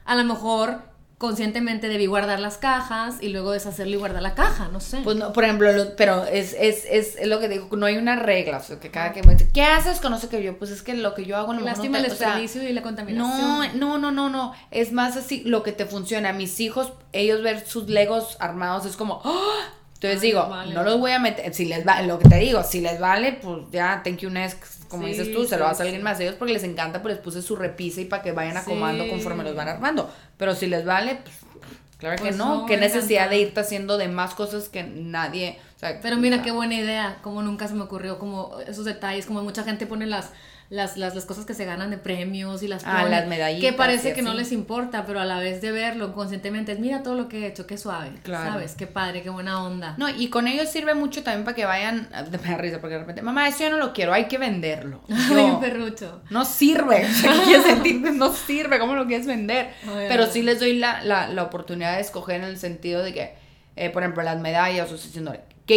[0.06, 0.89] A lo mejor
[1.20, 5.02] conscientemente debí guardar las cajas y luego deshacerlo y guardar la caja, no sé.
[5.04, 8.56] Pues no, por ejemplo, pero es, es, es, lo que digo, no hay una regla,
[8.56, 10.00] o sea, que cada quien dice, ¿qué haces?
[10.00, 12.72] Conoce que yo, pues es que lo que yo hago no Lástima el desperdicio y
[12.72, 13.78] la contaminación.
[13.78, 16.32] No, no, no, no, no, es más así lo que te funciona.
[16.32, 19.52] Mis hijos, ellos ver sus legos armados es como, ¡Oh!
[20.00, 22.80] Entonces digo, no los voy a meter, si les vale, lo que te digo, si
[22.80, 26.02] les vale, pues ya, thank you next, como dices tú, se lo vas a alguien
[26.02, 26.18] más.
[26.20, 29.44] Ellos porque les encanta, pues les puse su repisa y para que vayan acomodando conforme
[29.44, 30.10] los van armando.
[30.38, 31.34] Pero si les vale, pues
[32.00, 35.58] Claro que Pues no, no, qué necesidad de irte haciendo de más cosas que nadie,
[35.76, 39.26] o sea, Pero mira qué buena idea, como nunca se me ocurrió, como esos detalles,
[39.26, 40.30] como mucha gente pone las,
[40.70, 43.68] las, las, las cosas que se ganan de premios y las Ah, pone, las medallitas
[43.70, 47.02] que parece que no les importa, pero a la vez de verlo conscientemente es, mira
[47.02, 48.52] todo lo que he hecho, qué suave, Claro.
[48.52, 48.76] ¿sabes?
[48.76, 49.94] Qué padre, qué buena onda.
[49.98, 53.00] No, y con ellos sirve mucho también para que vayan, me da risa porque de
[53.00, 55.00] repente, mamá, eso yo no lo quiero, hay que venderlo.
[55.28, 56.22] Yo, un perrucho.
[56.30, 57.04] no sirve.
[58.14, 59.70] No sirve, ¿cómo lo quieres vender?
[60.08, 63.34] Pero sí les doy la, la, la oportunidad de escoger en el sentido de que,
[63.76, 65.34] eh, por ejemplo, las medallas, o sea, diciendo,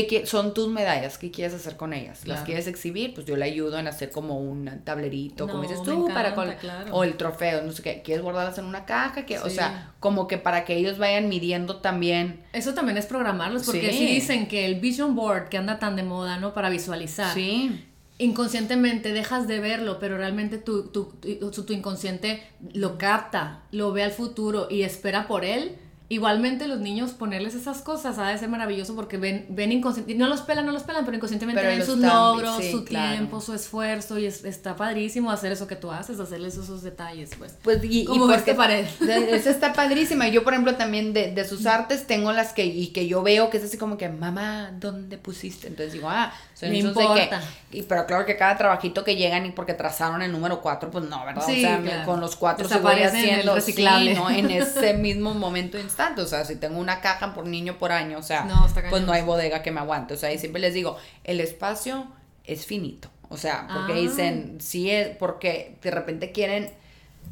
[0.08, 1.18] ¿qué, son tus medallas?
[1.18, 2.26] ¿Qué quieres hacer con ellas?
[2.28, 3.14] ¿Las quieres exhibir?
[3.14, 6.60] Pues yo le ayudo en hacer como un tablerito, como dices tú, para encanta, con,
[6.60, 6.96] claro.
[6.96, 9.26] o el trofeo, no sé qué, ¿quieres guardarlas en una caja?
[9.26, 12.44] que O sea, como que para que ellos vayan midiendo también.
[12.54, 13.98] Eso también es programarlos, porque Sí.
[14.00, 16.54] sí dicen que el vision board que anda tan de moda, ¿no?
[16.54, 17.34] Para visualizar.
[17.34, 17.86] Sí.
[18.20, 24.04] inconscientemente dejas de verlo, pero realmente tu, tu, tu, tu inconsciente lo capta, lo ve
[24.04, 25.78] al futuro y espera por él.
[26.14, 30.30] Igualmente los niños ponerles esas cosas ha de ser maravilloso porque ven, ven inconscientemente, no
[30.30, 33.12] los pelan, no los pelan, pero inconscientemente Pero ven sus están- logros, sí, su claro.
[33.14, 37.32] tiempo, su esfuerzo y es- está padrísimo hacer eso que tú haces, hacerles esos detalles,
[37.38, 37.56] pues.
[37.64, 38.86] Pues, y, y porque- esta pared.
[39.00, 40.28] de- Esa está padrísima.
[40.28, 43.50] Yo, por ejemplo, también de, de sus artes tengo las que, y que yo veo
[43.50, 45.68] que es así como que, mamá, ¿dónde pusiste?
[45.68, 47.42] Entonces digo, ah, son esos de que- importa.
[47.72, 51.06] y, pero claro que cada trabajito que llegan y porque trazaron el número 4, pues
[51.06, 51.44] no, ¿verdad?
[51.46, 52.06] Sí, o sea, claro.
[52.06, 53.84] con los cuatro se voy en haciendo, sí,
[54.16, 54.30] ¿no?
[54.30, 56.22] En ese mismo momento instante.
[56.22, 59.12] O sea, si tengo una caja por niño por año, o sea, No, pues no
[59.14, 60.14] hay bodega que me aguante.
[60.14, 62.08] O sea, y siempre les digo, el espacio
[62.44, 63.10] es finito.
[63.30, 63.96] O sea, porque Ah.
[63.96, 66.72] dicen, sí es, porque de repente quieren,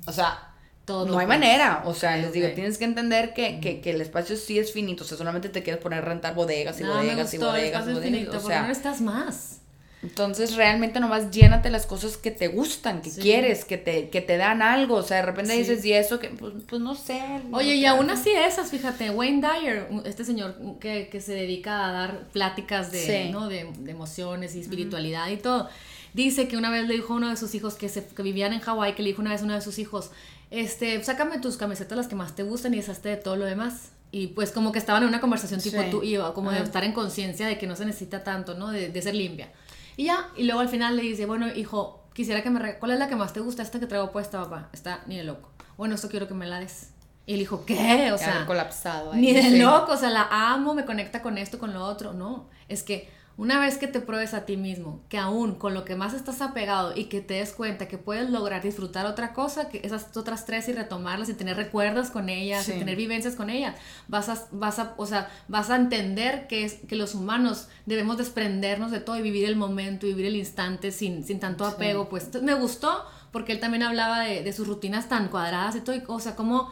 [0.08, 0.51] o sea,
[0.86, 4.02] Todo, no hay manera, o sea, les digo, tienes que entender que, que, que el
[4.02, 6.90] espacio sí es finito, o sea, solamente te quieres poner a rentar bodegas y No,
[6.90, 9.02] me bodegas y gustó, el bodegas y espacio bodegas, infinito, o porque no sea, necesitas
[9.02, 9.58] más.
[10.04, 13.22] entonces realmente nomás llénate las cosas que te gustan, que Sí.
[13.22, 15.60] quieres, que te, que te dan algo, o sea, de repente Sí.
[15.60, 17.22] dices, y eso, que pues, pues no sé.
[17.52, 21.34] Oye, o y sea, aún así esas, fíjate, Wayne Dyer, este señor que, que se
[21.36, 23.30] dedica a dar pláticas de, Sí.
[23.32, 23.48] ¿no?
[23.48, 25.70] de, de emociones y espiritualidad y todo,
[26.16, 28.54] dice que una vez le dijo a uno de sus hijos que, se, que vivían
[28.54, 30.10] en Hawái, que le dijo una vez a uno de sus hijos,
[30.52, 33.90] este, sácame tus camisetas las que más te gustan y deshazte de todo lo demás.
[34.12, 35.88] Y pues como que estaban en una conversación tipo Sí.
[35.90, 38.70] tú y yo, como de estar en conciencia de que no se necesita tanto, ¿no?
[38.70, 39.52] De, de ser limpia.
[39.96, 42.76] Y ya, y luego al final le dice, bueno, hijo, quisiera que me...
[42.76, 43.64] ¿Cuál es la que más te gusta?
[43.64, 44.70] Esta que traigo puesta, papá.
[44.74, 45.50] Está ni de loco.
[45.78, 46.90] Bueno, esto quiero que me la des.
[47.26, 48.12] Y el hijo, ¿qué?
[48.12, 49.14] O sea, colapsado.
[49.14, 49.58] ahí, ni de sí.
[49.60, 52.12] loco, o sea, la amo, me conecta con esto, con lo otro.
[52.14, 53.10] No, es que
[53.42, 56.42] una vez que te pruebes a ti mismo, que aún con lo que más estás
[56.42, 60.46] apegado y que te des cuenta que puedes lograr disfrutar otra cosa, que esas otras
[60.46, 62.74] tres y retomarlas y tener recuerdos con ellas Sí.
[62.74, 63.76] y tener vivencias con ellas,
[64.08, 68.18] vas a, vas a, o sea, vas a entender que, es, que los humanos debemos
[68.20, 71.74] desprendernos de todo y vivir el momento, y vivir el instante sin, sin tanto Sí.
[71.74, 72.10] apego.
[72.10, 75.96] Pues me gustó porque él también hablaba de, de sus rutinas tan cuadradas y todo,
[75.96, 76.70] y, o sea, como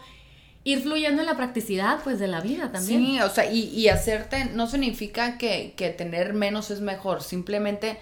[0.72, 3.00] ir fluyendo en la practicidad pues de la vida también.
[3.02, 7.98] Sí, o sea, y, y hacerte no significa que, que tener menos es mejor, simplemente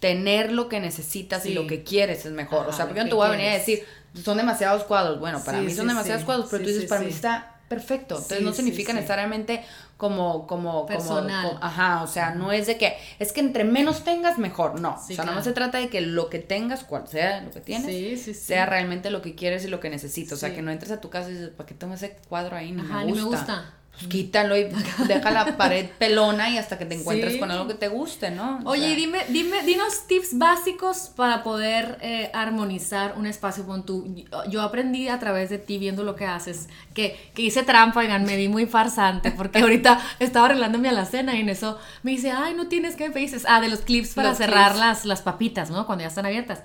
[0.00, 2.66] tener lo que necesitas y lo que quieres es mejor.
[2.68, 5.20] o sea, porque yo no te voy a venir a decir, son demasiados cuadros.
[5.20, 8.16] Bueno, para Sí, mí son sí, demasiados cuadros, pero tú dices, para mí está perfecto.
[8.16, 8.96] Entonces Sí, no significa sí.
[8.96, 9.62] necesariamente
[9.96, 11.42] como, como, Personal.
[11.46, 14.80] como, como- ajá, o sea, no es de que, es que entre menos tengas, mejor.
[14.80, 15.44] No, Sí, o sea, no claro.
[15.44, 19.22] se trata de que lo que tengas, cual sea lo que tienes, sea realmente lo
[19.22, 20.32] que quieres y lo que necesitas.
[20.32, 22.56] O sea, que no entres a tu casa y dices, ¿para qué tengo ese cuadro
[22.56, 22.72] ahí?
[22.72, 23.74] Ni Ajá, me ni me gusta.
[23.92, 24.64] Pues quítalo y
[25.08, 27.38] deja la pared pelona y hasta que te encuentres Sí.
[27.38, 28.60] con algo que te guste, ¿no?
[28.64, 33.66] O Oye, sea, y dime, dime, dinos tips básicos para poder eh, armonizar un espacio
[33.66, 34.14] con tu.
[34.48, 38.24] Yo, aprendí a través de ti viendo lo que haces, que, que hice trampa, oigan,
[38.24, 42.30] me vi muy farsante, porque ahorita estaba arreglando mi alacena y en eso me dice,
[42.30, 44.80] ay, no tienes que me dices, ah, de los clips para Los cerrar clips.
[44.80, 45.84] las, las papitas, ¿no?
[45.86, 46.62] Cuando ya están abiertas.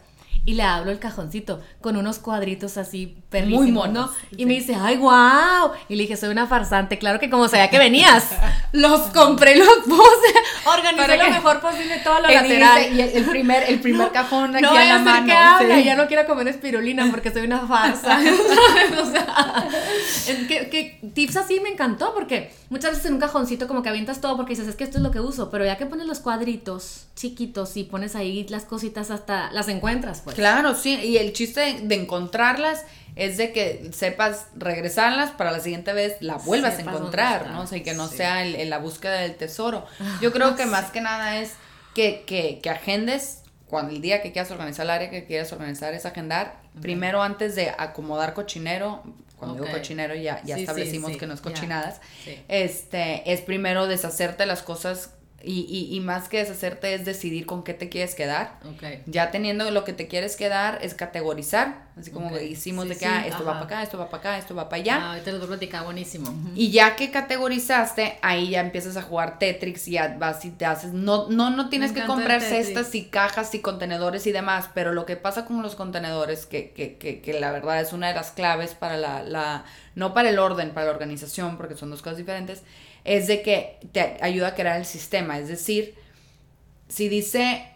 [0.48, 4.16] Y le hablo el cajoncito con unos cuadritos así perrísimos, monos, ¿no?
[4.34, 4.46] Y sí.
[4.46, 5.72] me dice, ay, wow.
[5.90, 7.00] Y le dije, soy una farsante.
[7.00, 8.30] Claro que como sabía que venías,
[8.72, 10.34] los compré los puse.
[10.68, 12.78] Organicé Para lo mejor posible todo lo lateral.
[12.80, 15.26] dice- y el, el primer, el primer cajón aquí no a la mano.
[15.68, 15.84] que sí.
[15.84, 18.20] ya no quiero comer espirulina porque soy una farsa.
[19.02, 19.68] o sea,
[20.48, 24.22] que, que tips así me encantó porque muchas veces en un cajoncito como que avientas
[24.22, 26.20] todo porque dices, es que esto es lo que uso, pero ya que pones los
[26.20, 30.35] cuadritos chiquitos y pones ahí las cositas hasta las encuentras, pues.
[30.36, 35.62] Claro, sí, y el chiste de, de encontrarlas es de que sepas regresarlas para la
[35.62, 37.62] siguiente vez la vuelvas a Sepas encontrar, ¿no?
[37.62, 38.18] O sea, y que no sí.
[38.18, 39.86] sea el- el- la búsqueda del tesoro.
[40.22, 41.54] Yo creo que más que nada es
[41.94, 45.94] que, que, que agendes cuando el día que quieras organizar el área que quieras organizar
[45.94, 49.02] es agendar, primero antes de acomodar cochinero,
[49.38, 52.00] cuando digo cochinero ya, ya Sí, establecimos sí, que no es cochinadas,
[52.48, 55.12] este, es primero deshacerte las cosas
[55.46, 58.60] Y, y, y, más que deshacerte es decidir con qué te quieres quedar.
[58.66, 58.84] Ok.
[59.06, 63.06] Ya teniendo lo que te quieres quedar es categorizar, así como hicimos Sí, de que
[63.06, 64.98] sí, ah, esto va para acá, esto va para acá, esto va para allá.
[65.02, 66.34] Ah, ahorita les voy a platicar, buenísimo.
[66.56, 70.66] Y ya que categorizaste, ahí ya empiezas a jugar Tetris y ya vas y te
[70.66, 70.94] haces.
[70.94, 75.06] No, no, no tienes que comprar cestas y cajas y contenedores y demás, pero lo
[75.06, 78.32] que pasa con los contenedores, que, que, que, que la verdad es una de las
[78.32, 79.66] claves para la, la,
[79.96, 82.64] no para el orden, para la organización, porque son dos cosas diferentes,
[83.06, 85.40] es de que te ayuda a crear el sistema.
[85.40, 85.96] Es decir,
[86.90, 87.70] si dice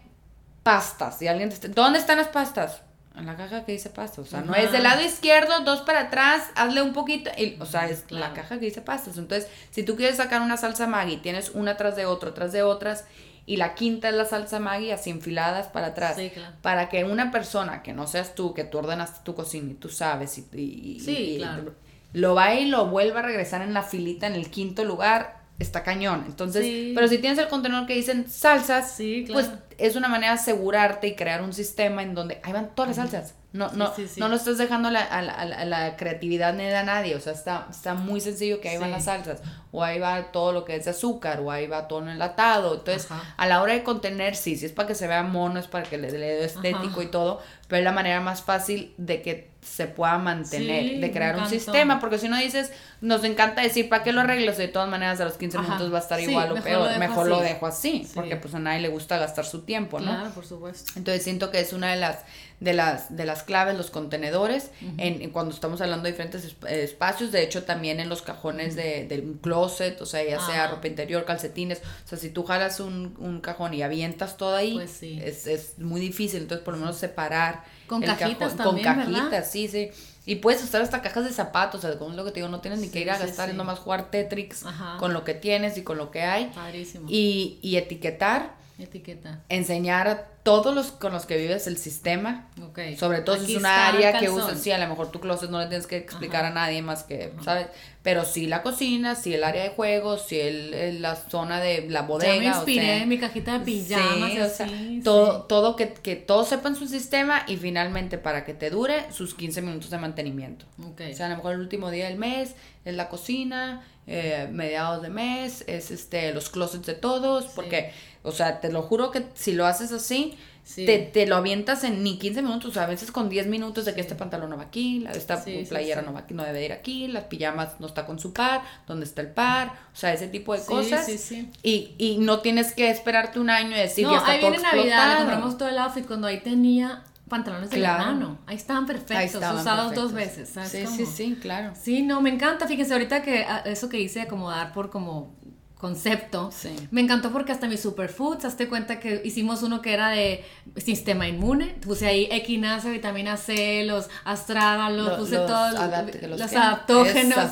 [0.62, 2.82] pastas y alguien te está- ¿dónde están las pastas?
[3.16, 6.00] En la caja que dice pastas, o sea, no es del lado izquierdo, dos para
[6.02, 9.18] atrás, hazle un poquito, y, o sea, es la caja que dice pastas.
[9.18, 12.62] Entonces, si tú quieres sacar una salsa Maggi, tienes una tras de otra, tras de
[12.62, 13.04] otras,
[13.46, 16.16] y la quinta es la salsa Maggi, así enfiladas para atrás.
[16.16, 16.54] Sí, claro.
[16.62, 19.88] Para que una persona que no seas tú, que tú ordenaste tu cocina y tú
[19.88, 21.74] sabes, y, y- y- Sí, y- claro.
[22.12, 25.82] Lo va y lo vuelva a regresar en la filita en el quinto lugar, está
[25.82, 26.24] cañón.
[26.26, 26.92] Entonces, Sí.
[26.94, 29.46] pero si tienes el contenedor que dicen salsas, Sí, claro.
[29.48, 32.96] pues es una manera de asegurarte y crear un sistema en donde ahí van todas
[32.96, 33.34] las salsas.
[33.52, 34.20] No, Sí, no, sí, sí.
[34.20, 37.16] no lo estás dejando la, a la- a la- creatividad ni a nadie.
[37.16, 38.92] O sea, está, está muy sencillo que ahí van Sí.
[38.94, 39.42] las salsas.
[39.72, 41.40] O ahí va todo lo que es de azúcar.
[41.40, 42.74] O ahí va todo en enlatado.
[42.74, 43.34] Entonces, Ajá.
[43.36, 45.82] a la hora de contener, sí, si es para que se vea mono, es para
[45.84, 47.02] que le, le dé estético Ajá.
[47.02, 47.40] y todo.
[47.66, 51.46] Pero es la manera más fácil de que se pueda mantener, Sí, de crear un
[51.48, 51.98] sistema.
[52.00, 54.56] Porque si no dices, nos encanta decir, ¿para qué lo arreglas?
[54.58, 55.66] De todas maneras, a los 15 Ajá.
[55.66, 56.92] minutos va a estar Sí, igual o mejor peor.
[56.92, 57.44] lo Mejor lo así.
[57.44, 58.04] dejo así.
[58.04, 58.12] Sí.
[58.14, 60.10] Porque pues a nadie le gusta gastar su tiempo, ¿no?
[60.10, 60.92] Claro, por supuesto.
[60.96, 62.18] Entonces siento que es una de las
[62.60, 66.68] de las de las claves los contenedores en, en cuando estamos hablando de diferentes esp-
[66.68, 70.38] eh, espacios, de hecho también en los cajones de, de un closet, o sea, ya
[70.40, 70.74] sea Ajá.
[70.74, 74.74] ropa interior, calcetines, o sea, si tú jalas un, un cajón y avientas todo ahí,
[74.74, 75.18] Pues sí.
[75.22, 78.96] es, es muy difícil, entonces por lo menos separar Con el cajitas cajón, también, con
[78.98, 79.20] ¿verdad?
[79.30, 79.90] cajitas, sí, sí.
[80.26, 82.48] Y puedes usar hasta cajas de zapatos, o sea, como es lo que te digo,
[82.50, 83.52] no tienes ni que ir a sí, gastar, sí.
[83.52, 84.98] es nomás jugar Tetrix Ajá.
[84.98, 86.52] con lo que tienes y con lo que hay.
[86.54, 87.06] Padrísimo.
[87.08, 89.40] Y, y etiquetar, Etiqueta.
[89.48, 92.78] enseñar a todos los con los que vives el sistema, Ok.
[92.98, 95.58] sobre todo si es una área que usas, sí, a lo mejor tu closet no
[95.60, 96.52] le tienes que explicar Ajá.
[96.52, 97.66] a nadie más que, ¿sabes?
[98.02, 101.86] Pero sí la cocina, sí el área de juegos, sí el, el- la zona de
[101.90, 102.34] la bodega.
[102.34, 105.00] ya me inspiré o sea, en mi cajita de pijamas sí, o sea, así.
[105.04, 105.44] todo, sí.
[105.48, 109.60] todo que, que todos sepan su sistema y finalmente para que te dure sus 15
[109.60, 110.64] minutos de mantenimiento.
[110.82, 111.02] Ok.
[111.12, 112.54] O sea, a lo mejor el último día del mes
[112.86, 117.92] es la cocina, eh, mediados de mes, es este los closets de todos, porque,
[118.22, 120.84] o sea, te lo juro que si lo haces así, Sí.
[120.86, 123.86] te, te lo avientas en ni 15 minutos, o sea, a veces con 10 minutos
[123.86, 126.06] de que este pantalón no va aquí, esta Sí, playera sí.
[126.06, 129.04] No, va aquí, no debe ir aquí, las pijamas no está con su par, ¿dónde
[129.06, 129.68] está el par?
[129.92, 131.06] O sea, ese tipo de cosas.
[131.06, 131.50] sí, sí.
[131.62, 134.50] Y, y no tienes que esperarte un año y decir, no, ya está ahí todo
[134.50, 137.98] viene Navidad, compramos todo el outfit cuando ahí tenía pantalones de Claro.
[138.04, 138.38] verano.
[138.46, 140.36] Ahí estaban perfectos, Ahí estaban usados dos perfectos.
[140.38, 140.96] veces, ¿sabes Sí, cómo?
[140.96, 141.72] sí, sí, claro.
[141.80, 142.66] Sí, no, me encanta.
[142.68, 145.34] Fíjense, ahorita que ah, eso que hice de acomodar por como
[145.80, 146.68] concepto, Sí.
[146.90, 150.44] me encantó porque hasta mis superfoods, hazte cuenta que hicimos uno que era de
[150.76, 157.50] sistema inmune, puse ahí equinacia, vitamina C, los astrágalos, Lo- puse todos los, adaptógenos.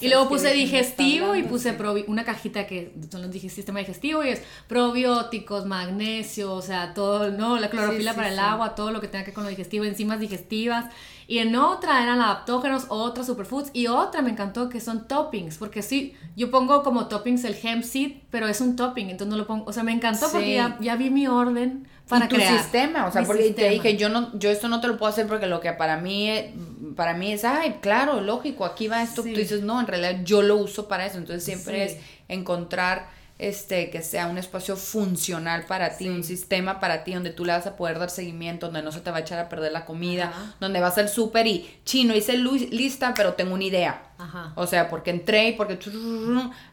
[0.00, 4.28] Y luego puse digestivo y puse una cajita que son los dije sistema digestivo y
[4.30, 9.00] es probióticos, magnesio, o sea, todo, no, la clorofila sí, para el agua, todo lo
[9.00, 10.86] que tenga que ver con lo digestivo, enzimas digestivas.
[11.26, 15.82] Y en otra eran adaptógenos, otra superfoods y otra me encantó que son toppings, porque
[15.82, 19.46] sí, yo pongo como toppings el hemp seed, pero es un topping, entonces no lo
[19.46, 22.58] pongo, o sea, me encantó porque ya, ya vi mi orden para y tu crear.
[22.58, 25.10] sistema, o sea, Mi porque te dije, yo no, yo esto no te lo puedo
[25.10, 26.54] hacer porque lo que para mí, eh,
[26.94, 29.32] para mí es, ay, claro, lógico, aquí va esto, Sí.
[29.32, 31.94] tú dices, no, en realidad yo lo uso para eso, entonces siempre Sí.
[31.96, 33.08] es encontrar
[33.48, 36.10] este que sea un espacio funcional para ti, Sí.
[36.10, 39.00] un sistema para ti donde tú le vas a poder dar seguimiento, donde no se
[39.00, 40.54] te va a echar a perder la comida, Ajá.
[40.60, 44.02] donde vas al súper y chino hice lista, pero tengo una idea.
[44.18, 44.52] Ajá.
[44.54, 45.78] O sea, porque entré y porque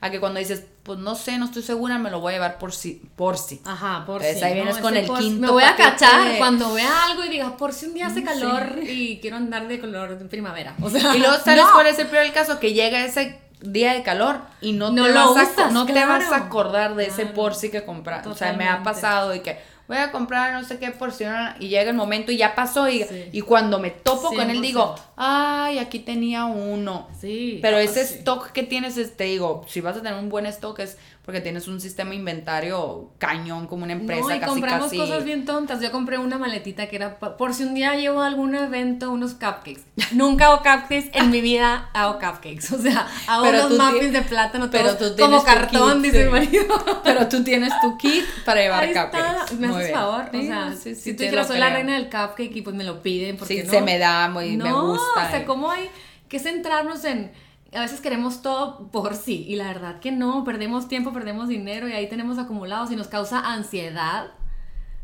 [0.02, 2.58] a que cuando dices, pues no sé, no estoy segura, me lo voy a llevar
[2.60, 3.62] por si, por si.
[3.66, 4.46] Ajá, por Entonces, si.
[4.46, 7.30] ahí vienes con el por quinto Me voy a cachar de- cuando vea algo y
[7.30, 8.24] diga, por si un día hace Sí.
[8.24, 10.76] calor y quiero andar de color de primavera.
[10.82, 11.72] O sea, Y luego sabes no.
[11.74, 15.06] cuál es el peor del caso, que llega ese día de calor y no, No
[15.06, 17.36] te, lo vas, a, no te vas a acordar de ese Claro.
[17.36, 18.30] porci que compraste.
[18.30, 21.68] O sea, me ha pasado y que voy a comprar no sé qué porción y
[21.68, 23.30] llega el momento y ya pasó y, Sí.
[23.34, 25.02] y cuando me topo con él digo, 100%.
[25.18, 27.08] ay, aquí tenía uno.
[27.20, 27.60] Sí.
[27.62, 28.16] Pero ese sí.
[28.20, 31.40] stock que tienes, es, te digo, si vas a tener un buen stock es porque
[31.40, 34.98] tienes un sistema inventario cañón como una empresa no, y casi compramos casi.
[34.98, 35.80] cosas bien tontas.
[35.80, 39.34] Yo compré una maletita que era por si un día llevo a algún evento unos
[39.34, 39.82] cupcakes.
[40.14, 42.74] Nunca hago cupcakes en mi vida hago cupcakes.
[42.74, 46.20] O sea, hago Pero unos muffins de plátano pero tú tienes como cartón, kit, dice
[46.20, 46.26] sí.
[46.26, 47.02] mi marido.
[47.04, 49.12] Pero tú tienes tu kit para llevar Ahí está.
[49.12, 49.54] cupcakes.
[49.60, 50.24] Me haces favor.
[50.28, 52.76] o Sí, sea, sí, sí, si tú dijeras, soy la reina del cupcake y pues
[52.76, 53.38] me lo piden.
[53.38, 53.72] porque Sí, no?
[53.72, 55.28] se me da muy, me No, gusta.
[55.28, 55.88] O sea, ¿cómo hay
[56.28, 57.32] que centrarnos en
[57.74, 61.88] a veces queremos todo por sí y la verdad que no, perdemos tiempo, perdemos dinero
[61.88, 64.32] y ahí tenemos acumulados y nos causa ansiedad.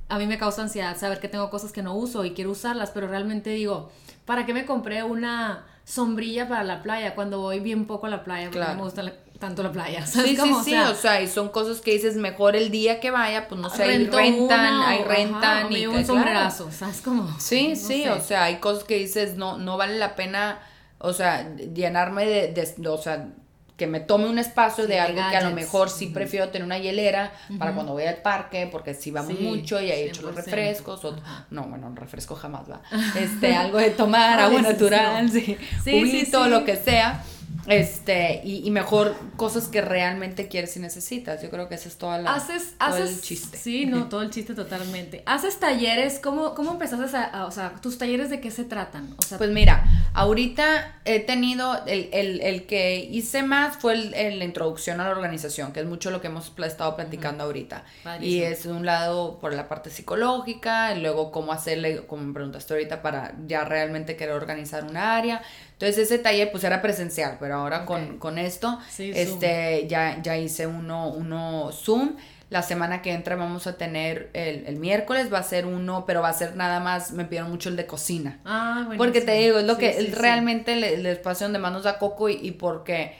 [0.09, 2.91] A mí me causa ansiedad saber que tengo cosas que no uso y quiero usarlas,
[2.91, 3.89] pero realmente digo,
[4.25, 8.23] ¿para qué me compré una sombrilla para la playa cuando voy bien poco a la
[8.23, 8.49] playa?
[8.51, 10.05] Porque no me gusta tanto la playa.
[10.05, 13.47] Sí, sí, sí, o sea, y son cosas que dices mejor el día que vaya,
[13.47, 17.33] pues no sé, hay rentan, hay rentan y un sombrerazo, ¿sabes cómo?
[17.39, 20.59] Sí, sí, o sea, hay cosas que dices no no vale la pena
[20.99, 23.29] o sea, llenarme de, de, o sea,
[23.77, 26.79] que me tome un espacio de algo que a lo mejor sí prefiero tener una
[26.79, 31.05] hielera para cuando voy al parque, porque si vamos mucho y hay hecho los refrescos,
[31.05, 31.15] o,
[31.51, 32.81] no, bueno, un refresco jamás va,
[33.19, 37.23] este, algo de tomar, agua natural, sí, sí, lo que sea.
[37.67, 41.41] Este, y, mejor cosas que realmente quieres y necesitas.
[41.41, 43.57] Yo creo que esa es toda la, haces, todo el chiste.
[43.57, 45.21] Sí, no, todo el chiste totalmente.
[45.25, 46.19] ¿Haces talleres?
[46.19, 49.13] ¿Cómo, cómo empezaste a, o sea, tus talleres de qué se tratan?
[49.17, 49.83] O sea, pues mira,
[50.13, 55.11] ahorita he tenido, el, el, el que hice más fue el, la introducción a la
[55.11, 57.83] organización, que es mucho lo que hemos estado platicando ahorita.
[58.21, 62.73] Y es un lado por la parte psicológica, y luego cómo hacerle, como me preguntaste
[62.73, 65.41] ahorita, para ya realmente querer organizar una área.
[65.79, 71.09] Entonces ese taller pues era presencial, pero ahora con, esto, este, ya, ya hice uno,
[71.09, 72.15] uno Zoom.
[72.49, 76.29] La semana que entra vamos a tener el, miércoles, va a ser uno, pero va
[76.29, 78.39] a ser nada más, me pidieron mucho el de cocina.
[78.43, 78.97] Ah, bueno.
[78.97, 82.49] Porque te digo, es lo que realmente el, espacio donde más nos da coco y,
[82.51, 83.13] porque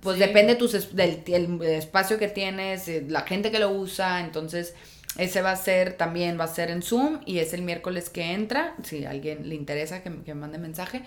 [0.00, 4.74] pues depende tus, del el espacio que tienes, eh, la gente que lo usa, entonces
[5.16, 8.34] ese va a ser también, va a ser en Zoom y es el miércoles que
[8.34, 11.02] entra, si a alguien le interesa que, que mande mensaje.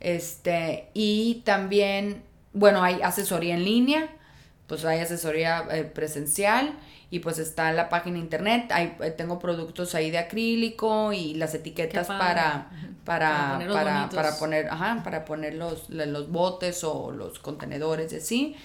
[0.00, 2.22] Este, y también,
[2.52, 4.08] bueno, hay asesoría en línea,
[4.66, 6.74] pues hay asesoría eh, presencial
[7.10, 11.54] y pues está la página internet, hay, eh, tengo productos ahí de acrílico y las
[11.54, 12.70] etiquetas para,
[13.04, 18.56] para, para, para, poner, ajá, para poner los, los botes o los contenedores y así,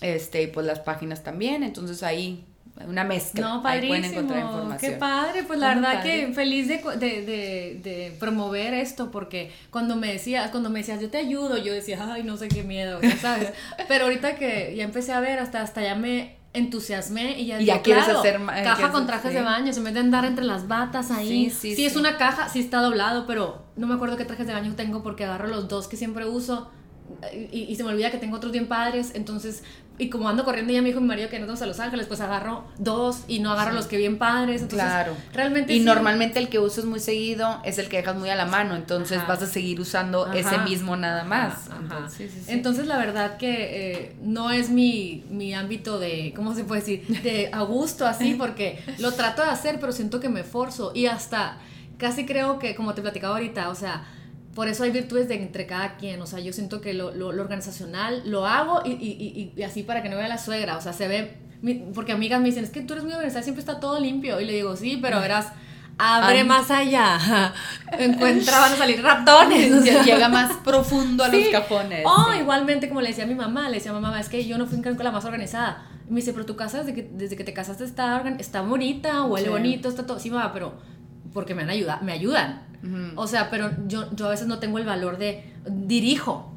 [0.00, 2.44] este, y pues las páginas también, entonces ahí
[2.84, 3.40] una mezcla.
[3.40, 4.76] No, padrísimo.
[4.78, 10.12] Qué padre, pues la verdad que feliz de, de, de, promover esto, porque cuando me
[10.12, 13.52] decías, cuando me decías, yo te ayudo, yo decía, ay, no sé qué miedo, ¿sabes?
[13.88, 17.66] Pero ahorita que ya empecé a ver, hasta, hasta ya me entusiasmé y ya, y
[17.66, 21.10] ya quieres hacer caja con trajes de baño, se meten a andar entre las batas
[21.10, 21.50] ahí.
[21.50, 24.46] Sí, sí, sí, es una caja, sí está doblado, pero no me acuerdo qué trajes
[24.46, 26.70] de baño tengo porque agarro los dos que siempre uso
[27.32, 29.62] y, y, se me olvida que tengo otros bien padres, entonces
[29.98, 32.06] y como ando corriendo ya me dijo mi marido que no vamos a Los Ángeles,
[32.06, 34.62] pues agarro dos y no agarro los que bien padres.
[34.62, 35.16] Entonces, claro.
[35.32, 35.72] Realmente.
[35.72, 38.76] Y normalmente el que usas muy seguido es el que dejas muy a la mano,
[38.76, 41.70] entonces vas a seguir usando ese mismo nada más.
[42.46, 47.06] Entonces, la verdad que eh, no es mi, mi ámbito de, ¿cómo se puede decir?
[47.22, 51.06] De a gusto así, porque lo trato de hacer, pero siento que me forzo y
[51.06, 51.58] hasta
[51.98, 54.04] casi creo que, como te platicaba ahorita, o sea,
[54.56, 57.28] por eso hay virtudes de entre cada quien, o sea, yo siento que lo, lo,
[57.28, 60.94] organizacional lo hago y, y, y, así para que no vea la suegra, o sea,
[60.94, 61.36] se ve,
[61.94, 64.46] porque amigas me dicen, es que tú eres muy organizada, siempre está todo limpio, y
[64.46, 65.52] le digo, sí, pero verás,
[65.98, 67.52] abre más allá,
[67.98, 72.02] encuentra, van a salir ratones, llega más profundo a los cajones.
[72.06, 74.56] Oh, igualmente, como le decía a mi mamá, le decía a mamá, es que yo
[74.56, 77.44] no fui con la más organizada, me dice, pero tu casa desde que, desde que
[77.44, 80.95] te casaste está, está bonita, huele bonito, está todo, sí, mamá, pero
[81.36, 82.62] porque me han ayudado, me ayudan.
[83.14, 86.50] O sea, pero yo, yo a veces no tengo el valor de dirijo.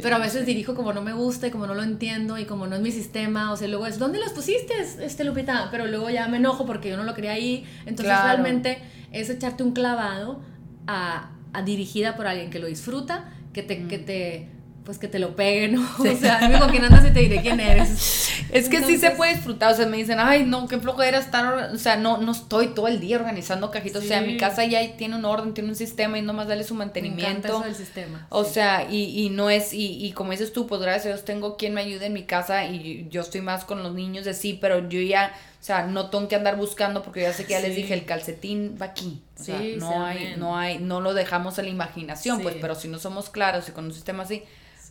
[0.00, 2.66] Pero a veces dirijo como no me gusta y como no lo entiendo y como
[2.66, 3.52] no es mi sistema.
[3.52, 5.68] O sea, luego es, ¿dónde los pusiste, este Lupita?
[5.70, 7.66] Pero luego ya me enojo porque yo no lo quería ahí.
[7.84, 8.78] Entonces realmente
[9.12, 10.40] es echarte un clavado
[10.86, 14.48] a, a, dirigida por alguien que lo disfruta, que te, que te
[14.84, 15.88] pues que te lo peguen, ¿no?
[15.98, 18.30] O sea, con quién andas y te diré quién eres.
[18.52, 21.72] Es que sí se puede disfrutar, o sea, me dicen, ay, no, qué flojera estar,
[21.72, 24.96] o sea, no, no estoy todo el día organizando cajitos, o sea, mi casa ya
[24.96, 27.48] tiene un orden, tiene un sistema y nomás darle su mantenimiento.
[27.48, 28.26] Me eso del sistema.
[28.28, 31.24] O sea, y, y no es, y, y como dices tú, pues gracias a Dios
[31.24, 34.34] tengo quien me ayude en mi casa y yo estoy más con los niños de
[34.34, 37.52] sí, pero yo ya, o sea, no tengo que andar buscando porque ya sé que
[37.52, 39.22] ya les dije, el calcetín va aquí.
[39.40, 42.88] O sea, no hay, no hay, no lo dejamos a la imaginación, pues, pero si
[42.88, 44.44] no somos claros y con un sistema así,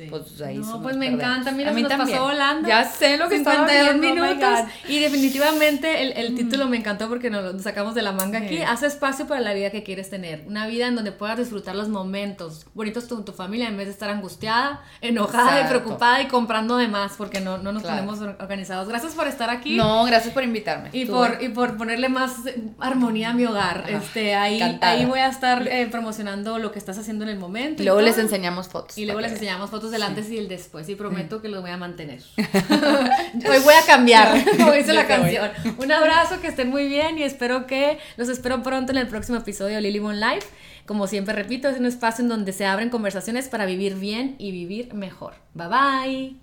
[0.09, 2.67] pues ahí No, pues me encanta, mira, a mí nos pasó volando.
[2.67, 4.59] Ya sé lo que estaba viendo, oh minutos.
[4.87, 8.61] y definitivamente el, el título me encantó porque nos lo sacamos de la manga aquí.
[8.61, 10.43] Hace espacio para la vida que quieres tener.
[10.47, 13.93] Una vida en donde puedas disfrutar los momentos bonitos con tu familia en vez de
[13.93, 18.87] estar angustiada, enojada y preocupada y comprando de más porque no, no nos tenemos organizados.
[18.87, 19.75] Gracias por estar aquí.
[19.75, 20.89] No, gracias por invitarme.
[20.93, 22.35] Y, por, y por ponerle más
[22.79, 23.85] armonía a mi hogar.
[23.87, 27.81] este, ahí, ahí voy a estar eh, promocionando lo que estás haciendo en el momento.
[27.81, 28.97] Y luego les enseñamos fotos.
[28.97, 31.61] Y luego les enseñamos fotos fotos del antes y el después y prometo que los
[31.61, 32.21] voy a mantener.
[32.37, 35.51] Hoy voy a cambiar, como dice la canción.
[35.77, 39.39] Un abrazo, que estén muy bien y espero que los espero pronto en el próximo
[39.39, 40.47] episodio de Lily One Life.
[40.85, 44.51] Como siempre repito, es un espacio en donde se abren conversaciones para vivir bien y
[44.51, 45.33] vivir mejor.
[45.53, 46.37] Bye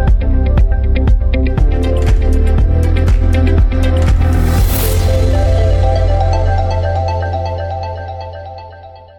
[0.00, 0.08] bye.